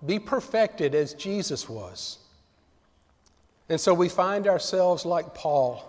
be 0.06 0.20
perfected 0.20 0.94
as 0.94 1.14
Jesus 1.14 1.68
was. 1.68 2.20
And 3.70 3.82
so 3.82 3.94
we 3.94 4.10
find 4.10 4.48
ourselves 4.48 5.06
like 5.06 5.34
Paul, 5.34 5.84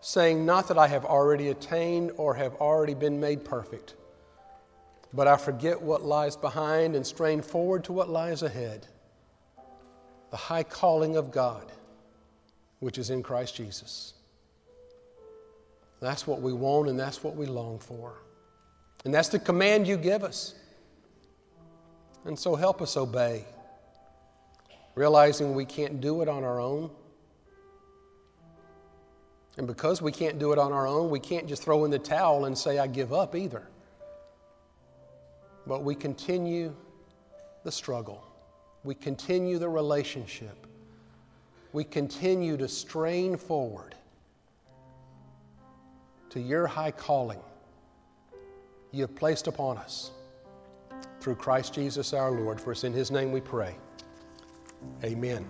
saying, 0.00 0.44
Not 0.44 0.68
that 0.68 0.76
I 0.76 0.86
have 0.86 1.04
already 1.04 1.48
attained 1.48 2.12
or 2.18 2.34
have 2.34 2.54
already 2.56 2.94
been 2.94 3.18
made 3.18 3.44
perfect, 3.44 3.94
but 5.14 5.26
I 5.26 5.36
forget 5.36 5.80
what 5.80 6.02
lies 6.02 6.36
behind 6.36 6.94
and 6.94 7.06
strain 7.06 7.40
forward 7.40 7.84
to 7.84 7.92
what 7.92 8.10
lies 8.10 8.42
ahead 8.42 8.86
the 10.30 10.36
high 10.36 10.64
calling 10.64 11.16
of 11.16 11.30
God, 11.30 11.72
which 12.80 12.98
is 12.98 13.10
in 13.10 13.22
Christ 13.22 13.56
Jesus. 13.56 14.14
That's 16.00 16.26
what 16.26 16.40
we 16.40 16.52
want 16.52 16.88
and 16.88 16.98
that's 16.98 17.22
what 17.24 17.36
we 17.36 17.46
long 17.46 17.78
for. 17.78 18.14
And 19.04 19.14
that's 19.14 19.28
the 19.28 19.38
command 19.38 19.86
you 19.86 19.96
give 19.96 20.24
us. 20.24 20.54
And 22.24 22.38
so 22.38 22.56
help 22.56 22.82
us 22.82 22.96
obey, 22.96 23.44
realizing 24.96 25.54
we 25.54 25.64
can't 25.64 26.00
do 26.00 26.22
it 26.22 26.28
on 26.28 26.42
our 26.42 26.60
own. 26.60 26.90
And 29.58 29.66
because 29.66 30.02
we 30.02 30.12
can't 30.12 30.38
do 30.38 30.52
it 30.52 30.58
on 30.58 30.72
our 30.72 30.86
own, 30.86 31.08
we 31.08 31.20
can't 31.20 31.46
just 31.46 31.62
throw 31.62 31.84
in 31.84 31.90
the 31.90 31.98
towel 31.98 32.44
and 32.44 32.58
say, 32.58 32.78
I 32.78 32.86
give 32.86 33.12
up 33.12 33.34
either. 33.34 33.66
But 35.66 35.82
we 35.82 35.94
continue 35.94 36.74
the 37.64 37.72
struggle, 37.72 38.24
we 38.84 38.94
continue 38.94 39.58
the 39.58 39.68
relationship, 39.68 40.66
we 41.76 41.84
continue 41.84 42.56
to 42.56 42.66
strain 42.66 43.36
forward 43.36 43.94
to 46.30 46.40
your 46.40 46.66
high 46.66 46.90
calling 46.90 47.38
you 48.92 49.02
have 49.02 49.14
placed 49.14 49.46
upon 49.46 49.76
us 49.76 50.12
through 51.20 51.34
Christ 51.34 51.74
Jesus 51.74 52.14
our 52.14 52.30
Lord. 52.30 52.58
For 52.58 52.72
it's 52.72 52.84
in 52.84 52.94
His 52.94 53.10
name 53.10 53.30
we 53.30 53.42
pray. 53.42 53.76
Amen. 55.04 55.44